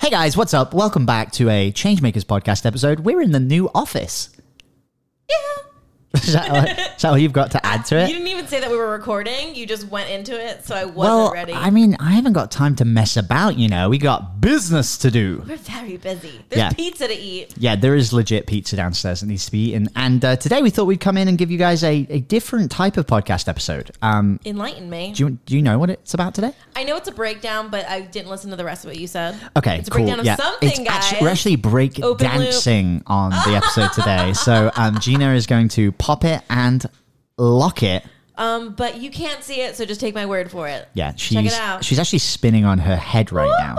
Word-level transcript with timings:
Hey 0.00 0.10
guys, 0.10 0.36
what's 0.36 0.54
up? 0.54 0.74
Welcome 0.74 1.06
back 1.06 1.32
to 1.32 1.48
a 1.48 1.72
Changemakers 1.72 2.24
podcast 2.24 2.64
episode. 2.66 3.00
We're 3.00 3.20
in 3.22 3.32
the 3.32 3.40
new 3.40 3.70
office. 3.74 4.30
Yeah. 5.28 5.65
Is 6.26 6.32
that, 6.32 6.50
what, 6.50 6.68
is 6.96 7.02
that 7.02 7.10
what 7.10 7.20
you've 7.20 7.32
got 7.32 7.50
to 7.52 7.64
add 7.66 7.84
to 7.86 7.96
it? 7.98 8.08
You 8.08 8.14
didn't 8.14 8.28
even 8.28 8.46
say 8.46 8.60
that 8.60 8.70
we 8.70 8.76
were 8.76 8.90
recording. 8.90 9.54
You 9.54 9.66
just 9.66 9.88
went 9.88 10.10
into 10.10 10.32
it, 10.38 10.64
so 10.64 10.74
I 10.74 10.84
wasn't 10.84 10.96
Well, 10.96 11.32
ready. 11.32 11.52
I 11.52 11.70
mean, 11.70 11.96
I 12.00 12.12
haven't 12.12 12.32
got 12.32 12.50
time 12.50 12.74
to 12.76 12.84
mess 12.84 13.16
about, 13.16 13.58
you 13.58 13.68
know. 13.68 13.88
We 13.88 13.98
got 13.98 14.40
business 14.40 14.96
to 14.98 15.10
do. 15.10 15.44
we're 15.46 15.56
very 15.56 15.96
busy. 15.96 16.40
There's 16.48 16.58
Yeah. 16.58 16.70
pizza 16.70 17.08
to 17.08 17.14
eat. 17.14 17.54
Yeah, 17.58 17.76
there 17.76 17.94
is 17.94 18.12
legit 18.12 18.46
pizza 18.46 18.76
downstairs 18.76 19.20
that 19.20 19.26
needs 19.26 19.44
to 19.46 19.52
be 19.52 19.70
eaten. 19.70 19.88
And 19.96 20.24
uh, 20.24 20.36
today 20.36 20.62
we 20.62 20.70
thought 20.70 20.86
we'd 20.86 21.00
come 21.00 21.16
in 21.16 21.28
and 21.28 21.36
give 21.38 21.50
you 21.50 21.58
guys 21.58 21.82
a, 21.84 22.06
a 22.10 22.20
different 22.20 22.70
type 22.70 22.96
of 22.96 23.06
podcast 23.06 23.48
episode. 23.48 23.90
Um, 24.02 24.40
Enlighten 24.44 24.88
me. 24.88 25.12
do, 25.12 25.24
you, 25.24 25.30
do 25.46 25.56
you 25.56 25.62
know 25.62 25.78
what 25.78 25.90
it's 25.90 26.14
about 26.14 26.34
today? 26.34 26.52
I 26.74 26.84
know 26.84 26.96
it's 26.96 27.08
a 27.08 27.12
breakdown, 27.12 27.68
but 27.70 27.86
I 27.88 28.00
didn't 28.02 28.30
listen 28.30 28.50
to 28.50 28.56
the 28.56 28.64
rest 28.64 28.84
of 28.84 28.88
what 28.90 28.98
you 28.98 29.06
said. 29.06 29.36
Okay, 29.56 29.78
It's 29.78 29.88
a 29.88 29.90
cool. 29.90 30.02
breakdown 30.04 30.20
of 30.20 30.26
yeah, 30.26 30.36
something, 30.36 30.68
it's 30.68 30.78
guys. 30.78 30.88
Actually, 30.88 31.20
we're 31.22 31.30
actually 31.30 31.56
break 31.56 32.00
Open 32.02 32.26
loop. 32.26 32.32
dancing 32.42 33.02
on 33.06 33.30
the 33.30 33.54
episode 33.56 33.92
today. 33.92 34.32
So 34.32 34.70
um, 34.76 34.98
Gina 35.00 35.32
is 35.34 35.46
going 35.46 35.68
to 35.70 35.92
pop 36.06 36.24
it 36.24 36.40
and 36.48 36.86
lock 37.36 37.82
it. 37.82 38.04
Um, 38.36 38.74
but 38.74 39.00
you 39.00 39.10
can't 39.10 39.42
see 39.42 39.60
it, 39.62 39.74
so 39.74 39.84
just 39.84 40.00
take 40.00 40.14
my 40.14 40.24
word 40.24 40.52
for 40.52 40.68
it. 40.68 40.88
Yeah, 40.94 41.12
she's 41.16 41.36
Check 41.36 41.46
it 41.46 41.52
out. 41.54 41.84
she's 41.84 41.98
actually 41.98 42.20
spinning 42.20 42.64
on 42.64 42.78
her 42.78 42.94
head 42.94 43.32
right 43.32 43.50
now. 43.58 43.74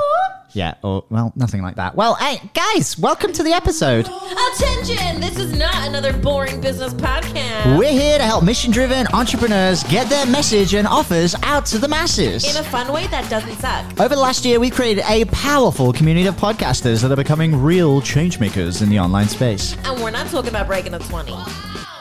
Yeah, 0.51 0.73
or 0.83 1.05
well, 1.09 1.31
nothing 1.37 1.61
like 1.61 1.75
that. 1.75 1.95
Well, 1.95 2.15
hey 2.15 2.41
guys, 2.53 2.99
welcome 2.99 3.31
to 3.31 3.43
the 3.43 3.53
episode. 3.53 4.07
Attention! 4.07 5.21
This 5.21 5.39
is 5.39 5.57
not 5.57 5.87
another 5.87 6.11
boring 6.11 6.59
business 6.59 6.93
podcast. 6.95 7.77
We're 7.77 7.91
here 7.91 8.17
to 8.17 8.23
help 8.25 8.43
mission-driven 8.43 9.07
entrepreneurs 9.13 9.83
get 9.83 10.09
their 10.09 10.25
message 10.25 10.73
and 10.73 10.85
offers 10.85 11.33
out 11.43 11.65
to 11.67 11.77
the 11.77 11.87
masses. 11.87 12.43
In 12.43 12.59
a 12.59 12.67
fun 12.67 12.91
way 12.91 13.07
that 13.07 13.29
doesn't 13.29 13.55
suck. 13.59 13.85
Over 14.01 14.15
the 14.15 14.21
last 14.21 14.43
year, 14.43 14.59
we've 14.59 14.73
created 14.73 15.05
a 15.07 15.23
powerful 15.25 15.93
community 15.93 16.27
of 16.27 16.35
podcasters 16.35 17.01
that 17.03 17.11
are 17.11 17.15
becoming 17.15 17.55
real 17.61 18.01
changemakers 18.01 18.81
in 18.81 18.89
the 18.89 18.99
online 18.99 19.29
space. 19.29 19.77
And 19.85 20.03
we're 20.03 20.11
not 20.11 20.27
talking 20.27 20.49
about 20.49 20.67
breaking 20.67 20.91
the 20.91 20.99
20. 20.99 21.31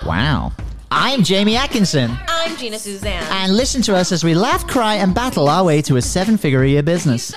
Wow. 0.07 0.53
I'm 0.93 1.25
Jamie 1.25 1.57
Atkinson. 1.57 2.17
I'm 2.29 2.57
Gina 2.57 2.79
Suzanne. 2.79 3.25
And 3.29 3.57
listen 3.57 3.83
to 3.83 3.97
us 3.97 4.12
as 4.12 4.23
we 4.23 4.37
laugh, 4.37 4.65
cry, 4.65 4.95
and 4.95 5.12
battle 5.12 5.49
our 5.49 5.65
way 5.65 5.83
to 5.83 5.97
a 5.97 6.03
seven 6.03 6.37
figure 6.37 6.62
a 6.62 6.69
year 6.69 6.85
business. 6.85 7.35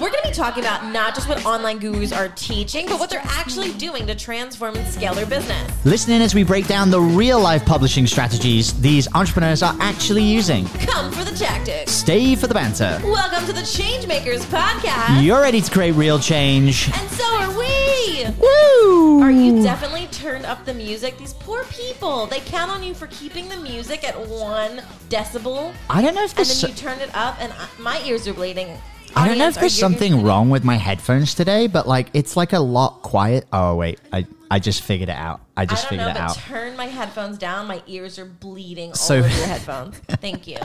We're 0.00 0.10
going 0.10 0.22
to 0.22 0.28
be 0.28 0.32
talking 0.32 0.62
about 0.62 0.86
not 0.92 1.16
just 1.16 1.28
what 1.28 1.44
online 1.44 1.80
gurus 1.80 2.12
are 2.12 2.28
teaching, 2.28 2.86
but 2.86 3.00
what 3.00 3.10
they're 3.10 3.20
actually 3.24 3.72
doing 3.72 4.06
to 4.06 4.14
transform 4.14 4.76
and 4.76 4.86
scale 4.86 5.14
their 5.14 5.26
business. 5.26 5.68
Listen 5.84 6.12
in 6.12 6.22
as 6.22 6.32
we 6.32 6.44
break 6.44 6.68
down 6.68 6.92
the 6.92 7.00
real 7.00 7.40
life 7.40 7.66
publishing 7.66 8.06
strategies 8.06 8.80
these 8.80 9.12
entrepreneurs 9.14 9.64
are 9.64 9.74
actually 9.80 10.22
using. 10.22 10.64
Come 10.78 11.10
for 11.10 11.24
the 11.24 11.36
tactics. 11.36 11.90
Stay 11.90 12.36
for 12.36 12.46
the 12.46 12.54
banter. 12.54 13.00
Welcome 13.02 13.44
to 13.46 13.52
the 13.52 13.62
Changemakers 13.62 14.42
podcast. 14.44 15.24
You're 15.24 15.40
ready 15.40 15.60
to 15.60 15.70
create 15.72 15.96
real 15.96 16.20
change. 16.20 16.88
And 16.94 17.10
so. 17.10 17.31
Woo! 18.40 19.20
Are 19.22 19.30
you 19.30 19.62
definitely 19.62 20.06
turned 20.08 20.44
up 20.46 20.64
the 20.64 20.74
music? 20.74 21.16
These 21.18 21.34
poor 21.34 21.64
people. 21.64 22.26
They 22.26 22.40
count 22.40 22.70
on 22.70 22.82
you 22.82 22.94
for 22.94 23.06
keeping 23.08 23.48
the 23.48 23.56
music 23.56 24.04
at 24.04 24.18
one 24.28 24.82
decibel, 25.08 25.72
I 25.90 26.02
don't 26.02 26.14
know 26.14 26.24
if 26.24 26.30
and 26.30 26.38
there's. 26.46 26.60
then 26.60 26.70
you 26.70 26.76
turn 26.76 26.98
it 27.00 27.10
up, 27.14 27.36
and 27.40 27.52
I- 27.52 27.68
my 27.82 28.02
ears 28.04 28.26
are 28.28 28.34
bleeding. 28.34 28.76
I 29.14 29.28
don't 29.28 29.36
know 29.36 29.48
if 29.48 29.56
are 29.58 29.60
there's 29.60 29.78
your 29.78 29.90
ears 29.90 29.92
something 29.92 30.12
bleeding? 30.12 30.26
wrong 30.26 30.48
with 30.50 30.64
my 30.64 30.76
headphones 30.76 31.34
today, 31.34 31.66
but 31.66 31.86
like 31.86 32.08
it's 32.14 32.34
like 32.36 32.52
a 32.54 32.58
lot 32.60 33.02
quiet. 33.02 33.46
Oh 33.52 33.74
wait, 33.76 34.00
I 34.12 34.26
I 34.50 34.58
just 34.58 34.82
figured 34.82 35.10
it 35.10 35.16
out. 35.16 35.40
I 35.56 35.62
I 35.62 35.66
just 35.66 35.82
don't 35.82 35.90
figured 35.90 36.06
know, 36.06 36.10
it 36.12 36.14
but 36.14 36.30
out. 36.30 36.36
turn 36.36 36.76
my 36.78 36.86
headphones 36.86 37.36
down. 37.36 37.66
My 37.66 37.82
ears 37.86 38.18
are 38.18 38.24
bleeding 38.24 38.94
So- 38.94 39.16
all 39.18 39.24
over 39.24 39.28
your 39.36 39.46
headphones. 39.46 39.98
Thank 40.20 40.46
you. 40.46 40.56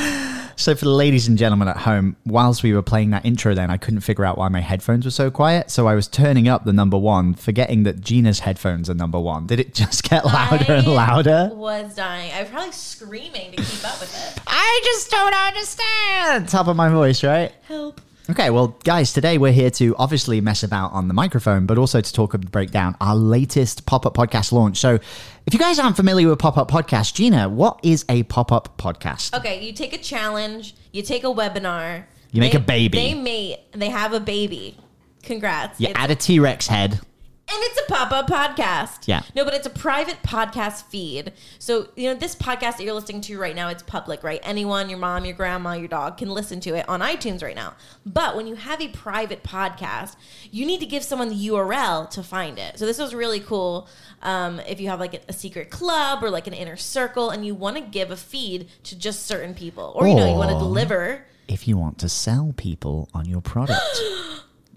So 0.60 0.74
for 0.74 0.84
the 0.84 0.90
ladies 0.90 1.26
and 1.26 1.38
gentlemen 1.38 1.68
at 1.68 1.78
home, 1.78 2.16
whilst 2.26 2.62
we 2.62 2.74
were 2.74 2.82
playing 2.82 3.10
that 3.10 3.24
intro, 3.24 3.54
then 3.54 3.70
I 3.70 3.78
couldn't 3.78 4.00
figure 4.00 4.26
out 4.26 4.36
why 4.36 4.48
my 4.50 4.60
headphones 4.60 5.06
were 5.06 5.10
so 5.10 5.30
quiet. 5.30 5.70
So 5.70 5.86
I 5.86 5.94
was 5.94 6.06
turning 6.06 6.48
up 6.48 6.66
the 6.66 6.72
number 6.74 6.98
one, 6.98 7.32
forgetting 7.32 7.84
that 7.84 8.02
Gina's 8.02 8.40
headphones 8.40 8.90
are 8.90 8.94
number 8.94 9.18
one. 9.18 9.46
Did 9.46 9.58
it 9.58 9.72
just 9.72 10.02
get 10.02 10.26
louder 10.26 10.70
and 10.70 10.86
I 10.86 10.90
louder? 10.90 11.50
Was 11.54 11.94
dying. 11.94 12.30
I 12.32 12.42
was 12.42 12.50
probably 12.50 12.72
screaming 12.72 13.52
to 13.52 13.56
keep 13.56 13.84
up 13.86 14.00
with 14.00 14.14
it. 14.14 14.42
I 14.46 14.80
just 14.84 15.10
don't 15.10 15.34
understand. 15.34 16.48
Top 16.50 16.68
of 16.68 16.76
my 16.76 16.90
voice, 16.90 17.24
right? 17.24 17.54
Help. 17.62 18.02
Okay, 18.30 18.50
well, 18.50 18.76
guys, 18.84 19.12
today 19.12 19.38
we're 19.38 19.50
here 19.50 19.70
to 19.72 19.96
obviously 19.96 20.40
mess 20.40 20.62
about 20.62 20.92
on 20.92 21.08
the 21.08 21.14
microphone, 21.14 21.66
but 21.66 21.78
also 21.78 22.00
to 22.00 22.12
talk 22.12 22.32
and 22.32 22.48
break 22.52 22.70
down 22.70 22.94
our 23.00 23.16
latest 23.16 23.86
pop 23.86 24.06
up 24.06 24.14
podcast 24.14 24.52
launch. 24.52 24.76
So, 24.78 25.00
if 25.46 25.52
you 25.52 25.58
guys 25.58 25.80
aren't 25.80 25.96
familiar 25.96 26.28
with 26.28 26.38
pop 26.38 26.56
up 26.56 26.70
podcast, 26.70 27.14
Gina, 27.14 27.48
what 27.48 27.80
is 27.82 28.04
a 28.08 28.22
pop 28.24 28.52
up 28.52 28.78
podcast? 28.78 29.36
Okay, 29.36 29.64
you 29.64 29.72
take 29.72 29.92
a 29.94 29.98
challenge, 29.98 30.76
you 30.92 31.02
take 31.02 31.24
a 31.24 31.28
webinar. 31.28 32.04
You 32.30 32.40
make 32.40 32.52
they- 32.52 32.58
a 32.58 32.60
baby. 32.60 32.98
They 32.98 33.14
mate, 33.14 33.58
they 33.72 33.88
have 33.88 34.12
a 34.12 34.20
baby. 34.20 34.76
Congrats. 35.24 35.80
You 35.80 35.88
It's- 35.88 36.00
add 36.04 36.12
a 36.12 36.14
T 36.14 36.38
Rex 36.38 36.68
head. 36.68 37.00
And 37.52 37.64
it's 37.64 37.80
a 37.80 37.92
pop-up 37.92 38.28
podcast. 38.28 39.08
Yeah. 39.08 39.22
No, 39.34 39.44
but 39.44 39.54
it's 39.54 39.66
a 39.66 39.70
private 39.70 40.22
podcast 40.22 40.84
feed. 40.84 41.32
So, 41.58 41.88
you 41.96 42.08
know, 42.08 42.14
this 42.14 42.36
podcast 42.36 42.76
that 42.76 42.82
you're 42.82 42.94
listening 42.94 43.22
to 43.22 43.38
right 43.38 43.56
now, 43.56 43.68
it's 43.68 43.82
public, 43.82 44.22
right? 44.22 44.40
Anyone, 44.44 44.88
your 44.88 45.00
mom, 45.00 45.24
your 45.24 45.34
grandma, 45.34 45.72
your 45.72 45.88
dog 45.88 46.16
can 46.16 46.30
listen 46.30 46.60
to 46.60 46.76
it 46.76 46.88
on 46.88 47.00
iTunes 47.00 47.42
right 47.42 47.56
now. 47.56 47.74
But 48.06 48.36
when 48.36 48.46
you 48.46 48.54
have 48.54 48.80
a 48.80 48.88
private 48.88 49.42
podcast, 49.42 50.14
you 50.52 50.64
need 50.64 50.78
to 50.78 50.86
give 50.86 51.02
someone 51.02 51.28
the 51.28 51.48
URL 51.48 52.08
to 52.10 52.22
find 52.22 52.56
it. 52.56 52.78
So 52.78 52.86
this 52.86 52.98
was 52.98 53.14
really 53.14 53.40
cool. 53.40 53.88
Um, 54.22 54.60
if 54.60 54.80
you 54.80 54.88
have 54.88 55.00
like 55.00 55.14
a, 55.14 55.20
a 55.28 55.32
secret 55.32 55.70
club 55.70 56.22
or 56.22 56.30
like 56.30 56.46
an 56.46 56.54
inner 56.54 56.76
circle 56.76 57.30
and 57.30 57.44
you 57.44 57.56
want 57.56 57.76
to 57.76 57.82
give 57.82 58.12
a 58.12 58.16
feed 58.16 58.68
to 58.84 58.96
just 58.96 59.26
certain 59.26 59.54
people, 59.54 59.92
or 59.96 60.06
you 60.06 60.14
know, 60.14 60.30
you 60.30 60.38
want 60.38 60.50
to 60.52 60.58
deliver. 60.58 61.24
If 61.48 61.66
you 61.66 61.76
want 61.76 61.98
to 61.98 62.08
sell 62.08 62.54
people 62.56 63.08
on 63.12 63.26
your 63.26 63.40
product. 63.40 63.80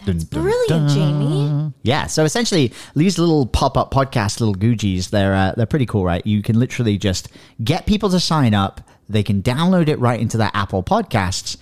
That's 0.05 0.23
Brilliant, 0.23 0.89
Jamie. 0.89 1.73
Yeah, 1.83 2.07
so 2.07 2.23
essentially, 2.23 2.71
these 2.95 3.17
little 3.17 3.45
pop-up 3.45 3.91
podcast, 3.91 4.39
little 4.39 4.55
Gucci's, 4.55 5.09
they're 5.09 5.33
uh, 5.33 5.53
they're 5.55 5.65
pretty 5.65 5.85
cool, 5.85 6.03
right? 6.03 6.25
You 6.25 6.41
can 6.41 6.59
literally 6.59 6.97
just 6.97 7.29
get 7.63 7.85
people 7.85 8.09
to 8.09 8.19
sign 8.19 8.53
up. 8.53 8.81
They 9.09 9.23
can 9.23 9.41
download 9.41 9.87
it 9.87 9.99
right 9.99 10.19
into 10.19 10.37
their 10.37 10.51
Apple 10.53 10.83
Podcasts, 10.83 11.57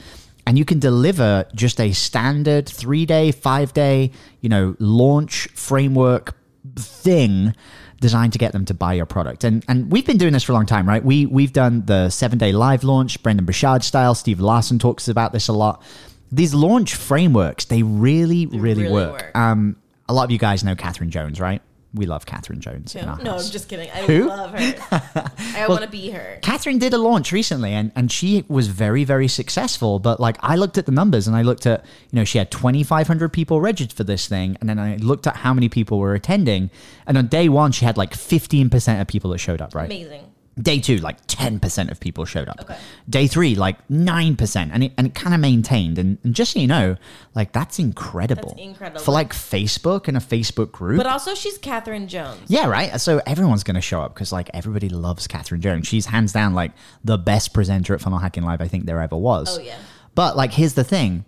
and 0.46 0.58
you 0.58 0.66
can 0.66 0.80
deliver 0.80 1.46
just 1.56 1.80
a 1.80 1.92
standard 1.92 2.68
three-day, 2.70 3.32
five-day, 3.32 4.12
you 4.42 4.50
know, 4.50 4.76
launch 4.80 5.48
framework 5.54 6.36
thing 6.76 7.56
designed 8.00 8.34
to 8.34 8.40
get 8.40 8.52
them 8.52 8.66
to 8.66 8.74
buy 8.74 8.94
your 8.94 9.06
product. 9.06 9.44
And 9.44 9.64
and 9.68 9.92
we've 9.92 10.06
been 10.06 10.18
doing 10.18 10.34
this 10.34 10.44
for 10.44 10.52
a 10.52 10.56
long 10.56 10.66
time, 10.66 10.90
right? 10.90 11.04
We 11.04 11.26
we've 11.26 11.54
done 11.54 11.86
the 11.86 12.10
seven 12.10 12.38
day 12.38 12.52
live 12.52 12.84
launch, 12.84 13.22
Brendon 13.24 13.46
Burchard 13.46 13.84
style. 13.84 14.16
Steve 14.16 14.40
Larsen 14.40 14.80
talks 14.80 15.08
about 15.08 15.32
this 15.32 15.48
a 15.48 15.54
lot. 15.54 15.84
These 16.32 16.54
launch 16.54 16.96
frameworks, 16.96 17.66
they 17.66 17.84
really, 17.84 18.46
really, 18.46 18.84
really 18.84 18.92
work. 18.92 19.12
work. 19.14 19.38
Um, 19.38 19.76
a 20.08 20.14
lot 20.14 20.26
of 20.26 20.32
you 20.32 20.38
guys 20.38 20.64
know 20.64 20.76
Catherine 20.76 21.12
Jones, 21.12 21.40
right? 21.40 21.62
We 21.94 22.06
love 22.06 22.26
Catherine 22.26 22.62
Jones. 22.62 22.96
No. 22.96 23.18
I'm 23.20 23.26
just 23.26 23.68
kidding. 23.68 23.90
I 23.92 24.04
Who? 24.04 24.28
love 24.30 24.52
her. 24.52 25.32
I 25.58 25.66
want 25.68 25.82
to 25.82 25.90
be 25.90 26.10
her. 26.12 26.40
Catherine 26.42 26.80
did 26.80 26.94
a 26.94 26.98
launch 26.98 27.34
recently 27.34 27.74
and, 27.74 27.92
and 27.98 28.10
she 28.10 28.46
was 28.48 28.68
very, 28.68 29.04
very 29.04 29.28
successful. 29.28 30.00
But 30.00 30.18
like 30.18 30.38
I 30.40 30.56
looked 30.56 30.78
at 30.78 30.86
the 30.86 30.94
numbers 30.94 31.28
and 31.28 31.36
I 31.36 31.42
looked 31.42 31.66
at, 31.66 31.84
you 32.12 32.16
know, 32.16 32.24
she 32.24 32.38
had 32.38 32.50
2,500 32.50 33.34
people 33.34 33.60
registered 33.60 33.92
for 33.92 34.06
this 34.06 34.26
thing. 34.28 34.58
And 34.62 34.70
then 34.70 34.80
I 34.80 34.96
looked 34.98 35.28
at 35.28 35.38
how 35.38 35.54
many 35.54 35.68
people 35.68 36.00
were 36.00 36.14
attending. 36.14 36.70
And 37.06 37.18
on 37.18 37.28
day 37.28 37.50
one, 37.50 37.74
she 37.74 37.84
had 37.84 37.98
like 37.98 38.12
15% 38.12 39.02
of 39.02 39.08
people 39.08 39.32
that 39.32 39.40
showed 39.40 39.62
up, 39.62 39.76
right? 39.76 39.86
Amazing. 39.86 40.31
Day 40.60 40.80
two, 40.80 40.98
like 40.98 41.26
10% 41.28 41.92
of 41.92 42.00
people 42.00 42.26
showed 42.26 42.50
up. 42.50 42.60
Okay. 42.62 42.78
Day 43.10 43.28
three, 43.28 43.56
like 43.56 43.88
9%. 43.88 44.70
And 44.74 44.84
it, 44.84 44.92
and 44.98 45.08
it 45.08 45.16
kind 45.16 45.34
of 45.34 45.40
maintained. 45.40 45.98
And, 45.98 46.18
and 46.24 46.36
just 46.36 46.52
so 46.54 46.60
you 46.60 46.68
know, 46.68 46.98
like 47.36 47.54
that's 47.54 47.80
incredible. 47.80 48.50
That's 48.50 48.62
incredible. 48.62 49.02
For 49.02 49.12
like 49.12 49.32
Facebook 49.34 50.08
and 50.10 50.18
a 50.18 50.20
Facebook 50.20 50.72
group. 50.72 50.98
But 50.98 51.08
also, 51.08 51.36
she's 51.36 51.58
Catherine 51.58 52.08
Jones. 52.08 52.42
Yeah, 52.48 52.68
right. 52.68 53.00
So 53.00 53.22
everyone's 53.26 53.64
going 53.64 53.76
to 53.76 53.82
show 53.82 54.02
up 54.02 54.14
because 54.14 54.32
like 54.34 54.50
everybody 54.54 54.90
loves 54.90 55.26
Catherine 55.26 55.62
Jones. 55.62 55.88
She's 55.88 56.08
hands 56.08 56.34
down 56.34 56.54
like 56.54 56.74
the 57.04 57.18
best 57.18 57.54
presenter 57.54 57.94
at 57.94 58.02
Funnel 58.02 58.20
Hacking 58.20 58.44
Live 58.44 58.60
I 58.62 58.68
think 58.68 58.86
there 58.86 59.02
ever 59.02 59.18
was. 59.18 59.58
Oh, 59.58 59.62
yeah. 59.62 59.78
But 60.16 60.36
like, 60.36 60.52
here's 60.52 60.74
the 60.74 60.84
thing: 60.84 61.24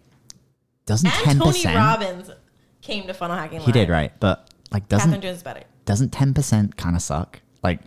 doesn't 0.85 1.07
And 1.07 1.39
ten 1.39 1.39
Tony? 1.39 1.65
Robbins 1.65 2.29
came 2.81 3.07
to 3.07 3.13
Funnel 3.13 3.37
Hacking 3.37 3.59
Live. 3.59 3.65
He 3.67 3.71
did 3.71 3.89
right, 3.89 4.11
but 4.19 4.49
like 4.71 4.89
doesn't 4.89 5.09
Catherine 5.09 5.21
Jones 5.21 5.43
better. 5.43 5.63
doesn't 5.85 6.11
ten 6.11 6.33
percent 6.33 6.75
kind 6.75 6.95
of 6.97 7.01
suck? 7.01 7.39
Like 7.63 7.79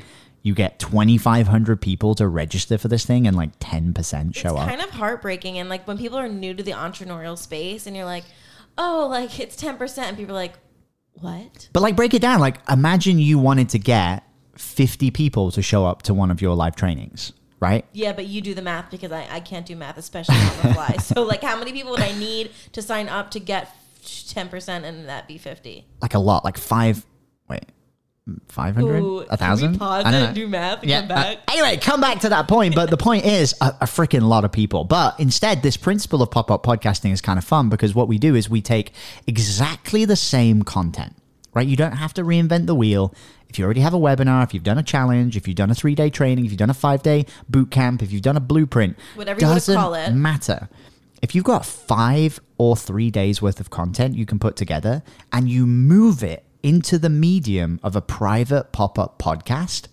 you 0.47 0.55
get 0.55 0.79
twenty 0.79 1.19
five 1.19 1.49
hundred 1.49 1.81
people 1.81 2.15
to 2.15 2.29
register 2.29 2.79
for 2.79 2.89
this 2.89 3.05
thing, 3.05 3.27
and 3.27 3.37
like 3.37 3.51
ten 3.59 3.93
percent 3.93 4.37
show 4.37 4.51
up. 4.51 4.55
it's 4.55 4.63
up. 4.63 4.69
kind 4.69 4.83
of 4.83 4.91
heartbreaking. 4.91 5.59
And 5.59 5.69
like 5.69 5.87
when 5.89 5.99
people 5.99 6.19
are 6.19 6.29
new 6.29 6.55
to 6.55 6.63
the 6.63 6.71
entrepreneurial 6.71 7.37
space 7.37 7.87
and 7.87 7.97
you're 7.97 8.05
like, 8.05 8.25
oh, 8.79 9.09
like 9.11 9.39
it's 9.41 9.61
10%. 9.61 9.99
And 9.99 10.17
people 10.17 10.35
are 10.35 10.39
like, 10.39 10.55
What? 11.15 11.69
But 11.73 11.83
like 11.83 11.97
break 11.97 12.15
it 12.15 12.23
down. 12.23 12.41
Like 12.41 12.59
imagine 12.71 13.19
you 13.19 13.39
wanted 13.39 13.71
to 13.71 13.79
get 13.79 14.25
50 14.57 15.11
people 15.11 15.51
to 15.51 15.63
show 15.63 15.85
up 15.85 16.03
to 16.03 16.15
one 16.15 16.31
of 16.31 16.41
your 16.41 16.55
live 16.55 16.77
trainings, 16.77 17.33
right? 17.61 17.85
Yeah, 17.93 18.13
but 18.13 18.27
you 18.27 18.41
do 18.41 18.55
the 18.55 18.63
math 18.63 18.91
because 18.91 19.13
I, 19.13 19.27
I 19.31 19.41
can't 19.41 19.67
do 19.67 19.77
math, 19.77 19.99
especially 19.99 20.37
on 20.37 20.57
the 20.69 20.75
fly. 20.75 20.97
so, 21.01 21.23
like, 21.23 21.43
how 21.43 21.59
many 21.59 21.73
people 21.73 21.91
would 21.91 22.01
I 22.01 22.17
need 22.19 22.53
to 22.73 22.83
sign 22.83 23.09
up 23.09 23.31
to 23.33 23.41
get 23.41 23.77
10% 24.03 24.85
and 24.85 25.09
that 25.09 25.29
be 25.29 25.39
50? 25.39 25.85
Like 26.01 26.15
a 26.15 26.19
lot, 26.19 26.45
like 26.45 26.57
five, 26.57 27.05
wait, 27.49 27.65
500? 28.49 29.27
A 29.31 29.37
thousand? 29.37 29.79
pause 29.79 30.05
I 30.05 30.11
don't 30.11 30.23
know. 30.29 30.33
do 30.35 30.49
math 30.49 30.83
Yeah. 30.85 31.01
come 31.01 31.09
back? 31.09 31.37
uh, 31.39 31.53
anyway, 31.53 31.77
come 31.77 32.01
back 32.01 32.21
to 32.21 32.29
that 32.31 32.49
point. 32.49 32.75
But 32.75 32.91
the 32.91 32.97
point 32.97 33.25
is 33.25 33.55
a, 33.61 33.67
a 33.83 33.85
freaking 33.87 34.23
lot 34.23 34.45
of 34.45 34.53
people. 34.53 34.85
But 34.85 35.19
instead, 35.21 35.63
this 35.63 35.77
principle 35.77 36.23
of 36.23 36.31
pop 36.31 36.51
up 36.51 36.65
podcasting 36.65 37.13
is 37.13 37.21
kind 37.21 37.39
of 37.39 37.45
fun 37.45 37.69
because 37.69 37.95
what 37.95 38.09
we 38.09 38.19
do 38.19 38.35
is 38.35 38.51
we 38.51 38.61
take 38.61 38.93
exactly 39.27 40.05
the 40.05 40.17
same 40.17 40.63
content, 40.63 41.15
right? 41.55 41.67
You 41.67 41.77
don't 41.77 41.93
have 41.97 42.15
to 42.15 42.23
reinvent 42.23 42.67
the 42.67 42.75
wheel. 42.75 43.15
If 43.49 43.59
you 43.61 43.65
already 43.65 43.81
have 43.81 43.95
a 43.95 43.99
webinar, 43.99 44.43
if 44.43 44.53
you've 44.55 44.65
done 44.65 44.79
a 44.79 44.83
challenge, 44.83 45.37
if 45.37 45.47
you've 45.47 45.57
done 45.57 45.71
a 45.71 45.75
three 45.75 45.95
day 45.95 46.11
training, 46.11 46.45
if 46.47 46.51
you've 46.51 46.59
done 46.59 46.71
a 46.71 46.75
five 46.75 47.03
day 47.03 47.27
boot 47.49 47.71
camp, 47.71 48.03
if 48.03 48.11
you've 48.11 48.23
done 48.23 48.37
a 48.37 48.41
blueprint, 48.41 48.97
Whatever 49.15 49.41
you 49.41 49.47
doesn't 49.47 49.77
call 49.77 49.95
it. 49.95 50.11
matter. 50.13 50.69
If 51.23 51.35
you've 51.35 51.45
got 51.45 51.65
five 51.65 52.41
or 52.59 52.77
three 52.77 53.11
days 53.11 53.41
worth 53.41 53.61
of 53.61 53.71
content 53.71 54.17
you 54.17 54.27
can 54.27 54.39
put 54.39 54.57
together 54.57 55.03
and 55.33 55.49
you 55.49 55.67
move 55.67 56.23
it 56.23 56.45
into 56.67 56.99
the 56.99 57.09
medium 57.09 57.79
of 57.85 57.95
a 57.95 58.01
private 58.01 58.73
pop 58.73 58.99
up 58.99 59.21
podcast, 59.21 59.87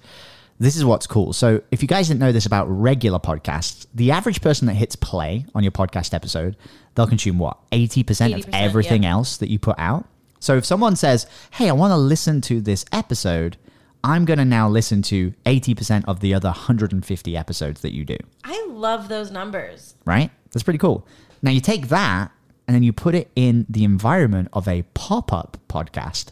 this 0.59 0.75
is 0.75 0.83
what's 0.83 1.05
cool. 1.05 1.31
So, 1.31 1.61
if 1.69 1.83
you 1.83 1.87
guys 1.87 2.07
didn't 2.07 2.19
know 2.19 2.31
this 2.31 2.47
about 2.47 2.65
regular 2.65 3.19
podcasts, 3.19 3.85
the 3.93 4.09
average 4.09 4.41
person 4.41 4.65
that 4.67 4.73
hits 4.73 4.95
play 4.95 5.45
on 5.53 5.63
your 5.63 5.71
podcast 5.71 6.15
episode, 6.15 6.57
they'll 6.95 7.05
consume 7.05 7.37
what? 7.37 7.57
80%, 7.71 8.33
of 8.33 8.45
80%, 8.45 8.49
everything 8.53 9.03
yeah. 9.03 9.11
else 9.11 9.37
that 9.37 9.49
you 9.49 9.59
put 9.59 9.77
out. 9.77 10.07
So, 10.39 10.57
if 10.57 10.65
someone 10.65 10.95
says, 10.95 11.27
Hey, 11.51 11.69
I 11.69 11.73
want 11.73 11.91
to 11.91 11.97
listen 11.97 12.41
to 12.41 12.59
this 12.59 12.85
episode, 12.91 13.57
I'm 14.03 14.25
going 14.25 14.39
to 14.39 14.45
now 14.45 14.67
listen 14.67 15.03
to 15.03 15.31
80% 15.45 16.05
of 16.07 16.21
the 16.21 16.33
other 16.33 16.49
150 16.49 17.37
episodes 17.37 17.81
that 17.81 17.93
you 17.93 18.03
do 18.03 18.17
I 18.43 18.65
love 18.69 19.09
those 19.09 19.29
numbers. 19.31 19.95
right? 20.05 20.31
That's 20.51 20.63
pretty 20.63 20.79
cool. 20.79 21.07
Now 21.43 21.51
you 21.51 21.61
take 21.61 21.89
that 21.89 22.31
and 22.67 22.75
then 22.75 22.83
you 22.83 22.93
put 22.93 23.15
it 23.15 23.31
in 23.35 23.65
the 23.69 23.83
environment 23.83 24.49
of 24.53 24.67
a 24.67 24.83
pop 24.93 25.31
up 25.33 25.57
podcast. 25.67 26.31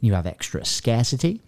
You 0.00 0.14
have 0.14 0.26
extra 0.26 0.64
scarcity, 0.64 1.40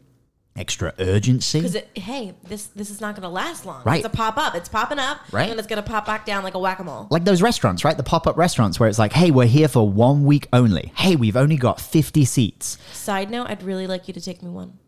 extra 0.57 0.95
urgency. 0.99 1.61
Because 1.61 1.77
hey, 1.95 2.35
this 2.45 2.67
this 2.69 2.91
is 2.91 3.01
not 3.01 3.15
going 3.15 3.23
to 3.23 3.29
last 3.29 3.67
long. 3.67 3.83
Right. 3.85 4.05
It's 4.05 4.07
a 4.07 4.17
pop 4.17 4.37
up. 4.39 4.55
It's 4.55 4.69
popping 4.69 4.99
up, 4.99 5.21
Right. 5.33 5.43
And 5.43 5.51
then 5.53 5.59
it's 5.59 5.69
going 5.69 5.83
to 5.83 5.89
pop 5.89 6.07
back 6.07 6.25
down 6.25 6.43
like 6.43 6.55
a 6.55 6.59
whack 6.59 6.79
a 6.79 6.85
mole. 6.85 7.07
Like 7.11 7.25
those 7.25 7.43
restaurants, 7.43 7.85
right? 7.85 7.97
The 7.97 8.03
pop 8.03 8.27
up 8.27 8.37
restaurants 8.37 8.81
where 8.81 8.89
it's 8.89 8.99
like, 8.99 9.13
hey, 9.13 9.31
we're 9.31 9.47
here 9.47 9.69
for 9.69 9.89
one 9.89 10.25
week 10.25 10.49
only. 10.53 10.93
Hey, 10.97 11.17
we've 11.17 11.37
only 11.37 11.57
got 11.57 11.81
50 11.81 12.25
seats. 12.25 12.79
Side 12.93 13.31
note: 13.31 13.49
I'd 13.49 13.63
really 13.63 13.87
like 13.87 14.09
you 14.09 14.15
to 14.15 14.21
take 14.21 14.43
me 14.43 14.51
one 14.51 14.79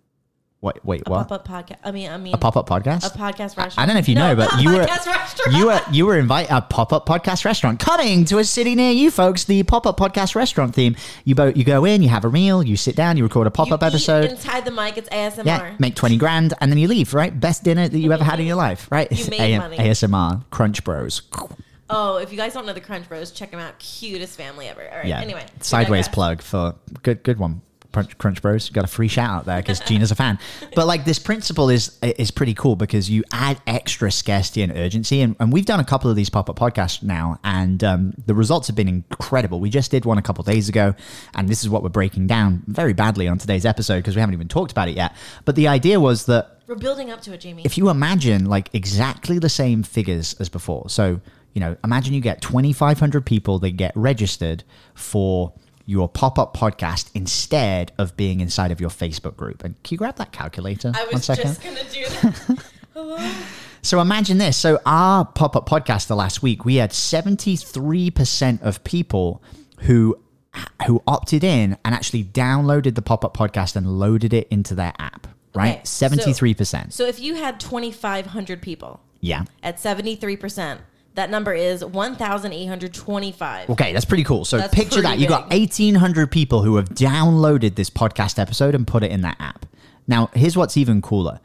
Wait, 0.60 0.84
wait, 0.84 1.02
a 1.06 1.10
what? 1.10 1.28
pop 1.28 1.32
up 1.32 1.46
podcast. 1.46 1.76
I 1.84 1.92
mean, 1.92 2.10
I 2.10 2.16
mean, 2.16 2.34
A 2.34 2.36
pop 2.36 2.56
up 2.56 2.68
podcast? 2.68 3.06
a 3.06 3.16
podcast 3.16 3.56
restaurant. 3.56 3.78
I 3.78 3.86
don't 3.86 3.94
know 3.94 4.00
if 4.00 4.08
you 4.08 4.16
No, 4.16 4.34
know, 4.34 4.36
but 4.44 4.60
you 4.60 4.70
were 4.72 4.78
restaurant. 4.80 5.56
you 5.56 5.66
were 5.66 5.80
you 5.92 6.04
were 6.04 6.18
invite 6.18 6.48
a 6.50 6.60
pop 6.60 6.92
up 6.92 7.06
podcast 7.06 7.44
restaurant 7.44 7.78
coming 7.78 8.24
to 8.24 8.38
a 8.38 8.44
city 8.44 8.74
near 8.74 8.90
you, 8.90 9.12
folks. 9.12 9.44
The 9.44 9.62
pop 9.62 9.86
up 9.86 9.96
podcast 9.96 10.34
restaurant 10.34 10.74
theme. 10.74 10.96
You 11.24 11.36
bo- 11.36 11.52
you 11.54 11.62
go 11.62 11.84
in, 11.84 12.02
you 12.02 12.08
have 12.08 12.24
a 12.24 12.30
meal, 12.32 12.64
you 12.64 12.76
sit 12.76 12.96
down, 12.96 13.16
you 13.16 13.22
record 13.22 13.46
a 13.46 13.52
pop 13.52 13.70
up 13.70 13.84
episode. 13.84 14.30
inside 14.32 14.64
the 14.64 14.72
mic. 14.72 14.96
It's 14.98 15.08
ASMR. 15.10 15.44
Yeah, 15.46 15.76
make 15.78 15.94
20 15.94 16.16
grand 16.16 16.54
and 16.60 16.72
then 16.72 16.78
you 16.78 16.88
leave, 16.88 17.14
right? 17.14 17.38
Best 17.38 17.62
dinner 17.62 17.86
that 17.88 17.96
you 17.98 18.12
ever 18.12 18.24
had 18.24 18.40
in 18.40 18.46
your 18.46 18.56
life, 18.56 18.88
right? 18.90 19.06
You 19.12 19.26
made 19.30 19.58
money. 19.58 19.76
ASMR, 19.76 20.42
Crunch 20.50 20.82
Bros. 20.82 21.22
Oh, 21.88 22.16
if 22.16 22.32
you 22.32 22.36
guys 22.36 22.52
don't 22.52 22.66
know 22.66 22.72
the 22.72 22.80
Crunch 22.80 23.08
Bros, 23.08 23.30
check 23.30 23.52
them 23.52 23.60
out. 23.60 23.78
Cutest 23.78 24.36
family 24.36 24.66
ever. 24.66 24.82
All 24.90 24.98
right. 24.98 25.06
Yeah. 25.06 25.20
Anyway, 25.20 25.46
Sideways 25.60 26.08
plug 26.08 26.42
for 26.42 26.74
good 27.04 27.22
good 27.22 27.38
one. 27.38 27.62
Crunch, 27.98 28.18
Crunch 28.18 28.42
Bros. 28.42 28.70
Got 28.70 28.84
a 28.84 28.88
free 28.88 29.08
shout 29.08 29.30
out 29.30 29.44
there 29.44 29.60
because 29.60 29.80
Gina's 29.80 30.10
a 30.10 30.14
fan. 30.14 30.38
But 30.74 30.86
like 30.86 31.04
this 31.04 31.18
principle 31.18 31.68
is 31.68 31.98
is 32.02 32.30
pretty 32.30 32.54
cool 32.54 32.76
because 32.76 33.10
you 33.10 33.24
add 33.32 33.60
extra 33.66 34.10
scarcity 34.12 34.62
and 34.62 34.72
urgency. 34.76 35.20
And, 35.20 35.34
and 35.40 35.52
we've 35.52 35.66
done 35.66 35.80
a 35.80 35.84
couple 35.84 36.10
of 36.10 36.16
these 36.16 36.30
pop 36.30 36.48
up 36.48 36.56
podcasts 36.58 37.02
now, 37.02 37.40
and 37.42 37.82
um, 37.82 38.14
the 38.26 38.34
results 38.34 38.68
have 38.68 38.76
been 38.76 38.88
incredible. 38.88 39.58
We 39.60 39.70
just 39.70 39.90
did 39.90 40.04
one 40.04 40.18
a 40.18 40.22
couple 40.22 40.44
days 40.44 40.68
ago, 40.68 40.94
and 41.34 41.48
this 41.48 41.62
is 41.62 41.68
what 41.68 41.82
we're 41.82 41.88
breaking 41.88 42.26
down 42.28 42.62
very 42.66 42.92
badly 42.92 43.26
on 43.26 43.38
today's 43.38 43.66
episode 43.66 43.98
because 43.98 44.14
we 44.14 44.20
haven't 44.20 44.34
even 44.34 44.48
talked 44.48 44.70
about 44.70 44.88
it 44.88 44.96
yet. 44.96 45.14
But 45.44 45.56
the 45.56 45.66
idea 45.68 45.98
was 45.98 46.26
that 46.26 46.60
We're 46.68 46.76
building 46.76 47.10
up 47.10 47.20
to 47.22 47.32
it, 47.32 47.40
Jamie. 47.40 47.62
if 47.64 47.76
you 47.76 47.88
imagine 47.90 48.44
like 48.46 48.70
exactly 48.72 49.38
the 49.38 49.48
same 49.48 49.82
figures 49.82 50.34
as 50.34 50.48
before, 50.48 50.88
so 50.88 51.20
you 51.54 51.60
know, 51.60 51.76
imagine 51.82 52.14
you 52.14 52.20
get 52.20 52.40
2,500 52.42 53.24
people 53.26 53.58
that 53.60 53.70
get 53.70 53.90
registered 53.96 54.62
for 54.94 55.52
your 55.88 56.06
pop 56.06 56.38
up 56.38 56.54
podcast 56.54 57.10
instead 57.14 57.92
of 57.96 58.14
being 58.14 58.40
inside 58.40 58.70
of 58.70 58.78
your 58.78 58.90
Facebook 58.90 59.36
group. 59.36 59.64
And 59.64 59.82
can 59.82 59.94
you 59.94 59.98
grab 59.98 60.16
that 60.16 60.32
calculator? 60.32 60.92
I 60.94 61.08
was 61.10 61.24
second? 61.24 61.44
just 61.44 61.62
gonna 61.62 61.82
do 61.90 62.04
that. 62.04 62.64
Hello. 62.92 63.32
So 63.80 63.98
imagine 63.98 64.36
this. 64.36 64.58
So 64.58 64.80
our 64.84 65.24
pop-up 65.24 65.66
podcast 65.66 66.08
the 66.08 66.16
last 66.16 66.42
week, 66.42 66.66
we 66.66 66.76
had 66.76 66.90
73% 66.90 68.60
of 68.60 68.84
people 68.84 69.42
who 69.80 70.18
who 70.86 71.02
opted 71.06 71.42
in 71.42 71.78
and 71.84 71.94
actually 71.94 72.24
downloaded 72.24 72.94
the 72.94 73.02
pop-up 73.02 73.34
podcast 73.34 73.74
and 73.74 73.98
loaded 73.98 74.34
it 74.34 74.46
into 74.48 74.74
their 74.74 74.92
app, 74.98 75.26
right? 75.54 75.76
Okay, 75.76 75.82
73%. 75.84 76.92
So 76.92 77.06
if 77.06 77.18
you 77.18 77.36
had 77.36 77.60
2,500 77.60 78.60
people 78.60 79.00
yeah. 79.20 79.44
at 79.62 79.76
73%, 79.76 80.80
that 81.18 81.30
number 81.30 81.52
is 81.52 81.84
1,825. 81.84 83.70
Okay, 83.70 83.92
that's 83.92 84.04
pretty 84.04 84.22
cool. 84.22 84.44
So 84.44 84.58
That's 84.58 84.72
picture 84.72 85.02
that. 85.02 85.08
pretty 85.08 85.22
You 85.22 85.28
got 85.28 85.50
1,800 85.50 86.30
people 86.30 86.62
who 86.62 86.76
have 86.76 86.90
downloaded 86.90 87.74
this 87.74 87.90
podcast 87.90 88.38
episode 88.38 88.76
and 88.76 88.86
put 88.86 89.02
it 89.02 89.10
in 89.10 89.22
that 89.22 89.36
app. 89.40 89.66
Now, 90.06 90.30
here's 90.32 90.56
what's 90.56 90.76
even 90.76 91.02
cooler 91.02 91.40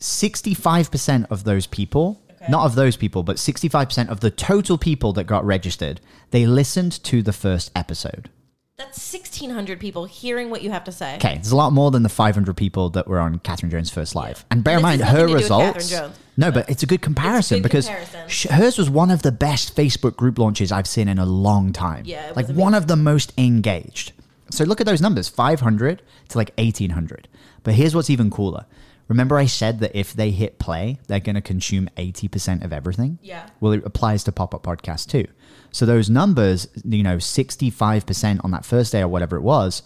65% 0.00 1.26
of 1.30 1.44
those 1.44 1.68
people, 1.68 2.20
not 2.48 2.66
of 2.66 2.74
those 2.74 2.96
people, 2.96 3.22
but 3.22 3.36
65% 3.36 4.08
of 4.08 4.18
the 4.20 4.30
total 4.30 4.76
people 4.76 5.12
that 5.14 5.24
got 5.24 5.44
registered, 5.44 6.00
they 6.32 6.44
listened 6.44 7.02
to 7.04 7.22
the 7.22 7.32
first 7.32 7.70
episode. 7.76 8.28
That's 8.76 9.12
1,600 9.12 9.80
people 9.80 10.04
hearing 10.04 10.50
what 10.50 10.62
you 10.62 10.70
have 10.70 10.84
to 10.84 10.92
say. 10.92 11.14
Okay, 11.16 11.36
there's 11.36 11.52
a 11.52 11.56
lot 11.56 11.72
more 11.72 11.90
than 11.90 12.02
the 12.02 12.10
500 12.10 12.56
people 12.56 12.90
that 12.90 13.06
were 13.08 13.20
on 13.20 13.38
Catherine 13.38 13.70
Jones' 13.70 13.88
first 13.88 14.14
live. 14.14 14.44
And 14.50 14.62
bear 14.62 14.76
in 14.76 14.82
mind, 14.82 15.00
her 15.00 15.20
to 15.20 15.26
do 15.28 15.32
with 15.32 15.42
results. 15.44 15.94
No, 16.36 16.50
but 16.50 16.68
it's 16.68 16.82
a 16.82 16.86
good 16.86 17.02
comparison 17.02 17.58
good 17.58 17.62
because 17.62 17.86
comparison. 17.86 18.28
sh- 18.28 18.46
hers 18.50 18.76
was 18.78 18.90
one 18.90 19.10
of 19.10 19.22
the 19.22 19.32
best 19.32 19.74
Facebook 19.74 20.16
group 20.16 20.38
launches 20.38 20.70
I've 20.70 20.86
seen 20.86 21.08
in 21.08 21.18
a 21.18 21.26
long 21.26 21.72
time. 21.72 22.04
Yeah, 22.04 22.30
it 22.30 22.36
like 22.36 22.48
one 22.48 22.74
of 22.74 22.86
the 22.86 22.96
most 22.96 23.32
engaged. 23.38 24.12
So 24.50 24.64
look 24.64 24.80
at 24.80 24.86
those 24.86 25.00
numbers 25.00 25.28
500 25.28 26.02
to 26.28 26.38
like 26.38 26.52
1800. 26.58 27.28
But 27.62 27.74
here's 27.74 27.94
what's 27.94 28.10
even 28.10 28.30
cooler. 28.30 28.66
Remember, 29.08 29.36
I 29.36 29.46
said 29.46 29.80
that 29.80 29.96
if 29.96 30.12
they 30.12 30.30
hit 30.30 30.58
play, 30.58 30.98
they're 31.06 31.20
going 31.20 31.36
to 31.36 31.40
consume 31.40 31.88
80% 31.96 32.64
of 32.64 32.72
everything? 32.72 33.18
Yeah. 33.22 33.46
Well, 33.60 33.72
it 33.72 33.84
applies 33.84 34.24
to 34.24 34.32
pop 34.32 34.52
up 34.54 34.64
podcast 34.64 35.08
too. 35.08 35.26
So 35.70 35.86
those 35.86 36.10
numbers, 36.10 36.68
you 36.84 37.02
know, 37.04 37.16
65% 37.18 38.44
on 38.44 38.50
that 38.50 38.64
first 38.64 38.92
day 38.92 39.02
or 39.02 39.08
whatever 39.08 39.36
it 39.36 39.42
was, 39.42 39.82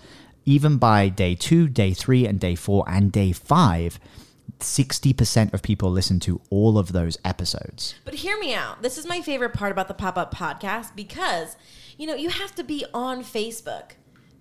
even 0.47 0.79
by 0.79 1.09
day 1.09 1.35
two, 1.35 1.69
day 1.69 1.93
three, 1.93 2.27
and 2.27 2.41
day 2.41 2.55
four, 2.55 2.85
and 2.89 3.13
day 3.13 3.33
five, 3.33 4.01
60% 4.59 5.54
of 5.54 5.62
people 5.62 5.90
listen 5.90 6.21
to 6.21 6.40
all 6.50 6.78
of 6.78 6.92
those 6.92 7.19
episodes. 7.25 7.95
But 8.04 8.14
hear 8.14 8.38
me 8.38 8.54
out. 8.54 8.83
This 8.83 8.99
is 8.99 9.07
my 9.07 9.21
favorite 9.21 9.52
part 9.52 9.73
about 9.73 9.88
the 9.88 9.95
pop 9.95 10.19
up 10.19 10.35
podcast 10.35 10.95
because, 10.97 11.57
you 11.97 12.07
know, 12.07 12.14
you 12.14 12.28
have 12.30 12.54
to 12.57 12.64
be 12.64 12.85
on 12.92 13.23
Facebook 13.23 13.92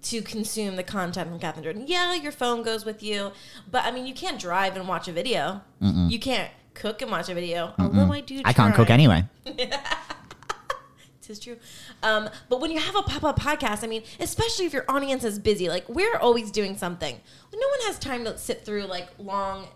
to 0.03 0.21
consume 0.21 0.75
the 0.75 0.83
content 0.83 1.29
from 1.29 1.39
Catherine 1.39 1.63
Jordan. 1.63 1.83
Yeah, 1.87 2.13
your 2.13 2.31
phone 2.31 2.63
goes 2.63 2.85
with 2.85 3.03
you, 3.03 3.31
but 3.69 3.83
I 3.83 3.91
mean, 3.91 4.05
you 4.05 4.13
can't 4.13 4.39
drive 4.39 4.75
and 4.77 4.87
watch 4.87 5.07
a 5.07 5.11
video. 5.11 5.61
You 5.81 6.19
can't 6.19 6.51
cook 6.73 7.01
and 7.01 7.11
watch 7.11 7.29
a 7.29 7.33
video. 7.33 7.73
Although 7.77 8.11
I 8.11 8.21
do. 8.21 8.41
I 8.45 8.53
can't 8.53 8.73
cook 8.73 8.89
anyway. 8.89 9.25
Is 11.29 11.39
true. 11.39 11.57
Um, 12.01 12.27
but 12.49 12.59
when 12.59 12.71
you 12.71 12.79
have 12.79 12.95
a 12.95 13.03
pop 13.03 13.23
up 13.23 13.39
podcast, 13.39 13.83
I 13.83 13.87
mean, 13.87 14.01
especially 14.19 14.65
if 14.65 14.73
your 14.73 14.85
audience 14.89 15.23
is 15.23 15.37
busy, 15.37 15.69
like 15.69 15.87
we're 15.87 16.17
always 16.17 16.49
doing 16.49 16.75
something. 16.75 17.19
no 17.53 17.67
one 17.67 17.79
has 17.81 17.99
time 17.99 18.25
to 18.25 18.35
sit 18.35 18.65
through 18.65 18.85
like 18.85 19.09
long. 19.19 19.67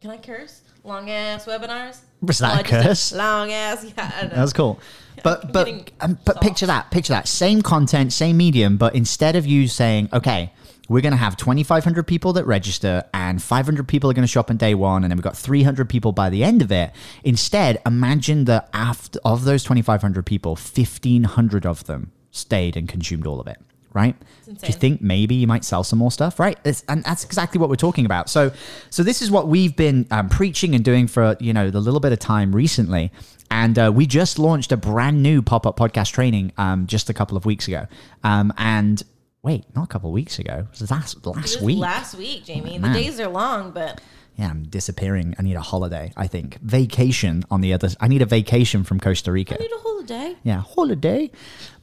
Can 0.00 0.10
I 0.10 0.18
curse? 0.18 0.62
Long 0.84 1.10
ass 1.10 1.46
webinars. 1.46 1.98
Was 2.22 2.38
that 2.38 2.52
Oh, 2.52 2.56
a 2.56 2.58
I 2.58 2.62
just 2.62 2.70
said 2.70 2.82
curse? 2.84 3.12
Long 3.12 3.50
ass. 3.52 3.84
Yeah, 3.84 4.12
I. 4.22 4.26
That 4.26 4.40
was 4.42 4.52
cool. 4.52 4.78
But 5.22 5.52
but 5.52 5.68
um, 6.00 6.18
but 6.24 6.34
soft. 6.34 6.42
picture 6.42 6.66
that, 6.66 6.90
picture 6.90 7.12
that. 7.14 7.26
Same 7.26 7.62
content, 7.62 8.12
same 8.12 8.36
medium, 8.36 8.76
but 8.76 8.94
instead 8.94 9.34
of 9.34 9.46
you 9.46 9.66
saying, 9.68 10.10
okay, 10.12 10.52
we're 10.88 11.00
going 11.00 11.12
to 11.12 11.18
have 11.18 11.36
2,500 11.36 12.06
people 12.06 12.32
that 12.34 12.46
register 12.46 13.02
and 13.12 13.42
500 13.42 13.88
people 13.88 14.08
are 14.10 14.14
going 14.14 14.22
to 14.22 14.28
show 14.28 14.40
up 14.40 14.50
on 14.50 14.56
day 14.56 14.74
one, 14.74 15.02
and 15.02 15.10
then 15.10 15.16
we've 15.16 15.24
got 15.24 15.36
300 15.36 15.88
people 15.88 16.12
by 16.12 16.30
the 16.30 16.44
end 16.44 16.62
of 16.62 16.70
it. 16.70 16.92
Instead, 17.24 17.80
imagine 17.84 18.44
that 18.44 18.68
after 18.72 19.18
of 19.24 19.44
those 19.44 19.64
2,500 19.64 20.24
people, 20.24 20.52
1,500 20.52 21.66
of 21.66 21.84
them 21.84 22.12
stayed 22.30 22.76
and 22.76 22.88
consumed 22.88 23.26
all 23.26 23.40
of 23.40 23.48
it. 23.48 23.60
Right? 23.96 24.14
Do 24.44 24.66
you 24.66 24.74
think 24.74 25.00
maybe 25.00 25.34
you 25.34 25.46
might 25.46 25.64
sell 25.64 25.82
some 25.82 25.98
more 25.98 26.10
stuff? 26.10 26.38
Right? 26.38 26.58
It's, 26.66 26.84
and 26.86 27.02
that's 27.02 27.24
exactly 27.24 27.58
what 27.58 27.70
we're 27.70 27.76
talking 27.76 28.04
about. 28.04 28.28
So, 28.28 28.52
so 28.90 29.02
this 29.02 29.22
is 29.22 29.30
what 29.30 29.48
we've 29.48 29.74
been 29.74 30.06
um, 30.10 30.28
preaching 30.28 30.74
and 30.74 30.84
doing 30.84 31.06
for 31.06 31.34
you 31.40 31.54
know 31.54 31.70
the 31.70 31.80
little 31.80 32.00
bit 32.00 32.12
of 32.12 32.18
time 32.18 32.54
recently. 32.54 33.10
And 33.50 33.78
uh, 33.78 33.90
we 33.94 34.06
just 34.06 34.38
launched 34.38 34.70
a 34.70 34.76
brand 34.76 35.22
new 35.22 35.40
pop 35.40 35.66
up 35.66 35.78
podcast 35.78 36.12
training 36.12 36.52
um, 36.58 36.86
just 36.86 37.08
a 37.08 37.14
couple 37.14 37.38
of 37.38 37.46
weeks 37.46 37.68
ago. 37.68 37.86
Um, 38.22 38.52
and 38.58 39.02
wait, 39.42 39.64
not 39.74 39.84
a 39.84 39.86
couple 39.86 40.10
of 40.10 40.14
weeks 40.14 40.38
ago. 40.38 40.66
It 40.70 40.80
was 40.80 40.90
last 40.90 41.24
last 41.24 41.56
was 41.56 41.62
week. 41.62 41.78
last 41.78 42.16
week, 42.16 42.44
Jamie. 42.44 42.76
the 42.76 42.88
days 42.88 43.18
are 43.18 43.28
long, 43.28 43.70
but 43.70 44.02
yeah, 44.36 44.50
I'm 44.50 44.64
disappearing. 44.64 45.34
I 45.38 45.42
need 45.42 45.54
a 45.54 45.62
holiday. 45.62 46.12
I 46.16 46.26
think 46.26 46.58
vacation 46.60 47.44
on 47.50 47.62
the 47.62 47.72
other. 47.72 47.88
I 47.98 48.08
need 48.08 48.20
a 48.20 48.26
vacation 48.26 48.84
from 48.84 49.00
Costa 49.00 49.32
Rica. 49.32 49.54
I 49.58 49.62
need 49.62 49.72
a 49.72 49.78
holiday. 49.78 50.36
Yeah, 50.42 50.60
holiday. 50.60 51.30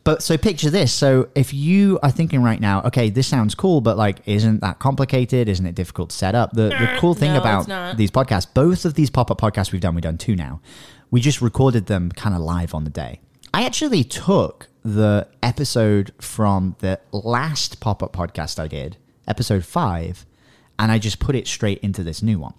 But 0.03 0.21
so 0.21 0.37
picture 0.37 0.69
this. 0.69 0.91
So 0.91 1.29
if 1.33 1.53
you 1.53 1.97
are 2.03 2.11
thinking 2.11 2.43
right 2.43 2.59
now, 2.59 2.81
okay, 2.83 3.09
this 3.09 3.27
sounds 3.27 3.55
cool, 3.55 3.79
but 3.79 3.97
like, 3.97 4.19
isn't 4.27 4.59
that 4.61 4.79
complicated? 4.79 5.47
Isn't 5.47 5.65
it 5.65 5.75
difficult 5.75 6.09
to 6.09 6.15
set 6.15 6.35
up? 6.35 6.51
The 6.51 6.69
the 6.69 6.97
cool 6.99 7.13
thing 7.13 7.33
No, 7.33 7.39
about 7.39 7.97
these 7.97 8.11
podcasts, 8.11 8.47
both 8.53 8.83
of 8.85 8.95
these 8.95 9.09
pop 9.09 9.31
up 9.31 9.39
podcasts 9.39 9.71
we've 9.71 9.81
done, 9.81 9.95
we've 9.95 10.01
done 10.01 10.17
two 10.17 10.35
now. 10.35 10.59
We 11.09 11.21
just 11.21 11.41
recorded 11.41 11.85
them 11.85 12.11
kind 12.11 12.35
of 12.35 12.41
live 12.41 12.73
on 12.73 12.83
the 12.83 12.89
day. 12.89 13.21
I 13.53 13.65
actually 13.65 14.03
took 14.03 14.67
the 14.83 15.27
episode 15.41 16.11
from 16.19 16.75
the 16.79 16.99
last 17.11 17.79
pop 17.79 18.03
up 18.03 18.11
podcast 18.11 18.59
I 18.59 18.67
did, 18.67 18.97
episode 19.27 19.63
five, 19.63 20.25
and 20.77 20.91
I 20.91 20.97
just 20.99 21.19
put 21.19 21.35
it 21.35 21.47
straight 21.47 21.77
into 21.79 22.03
this 22.03 22.21
new 22.21 22.39
one 22.39 22.55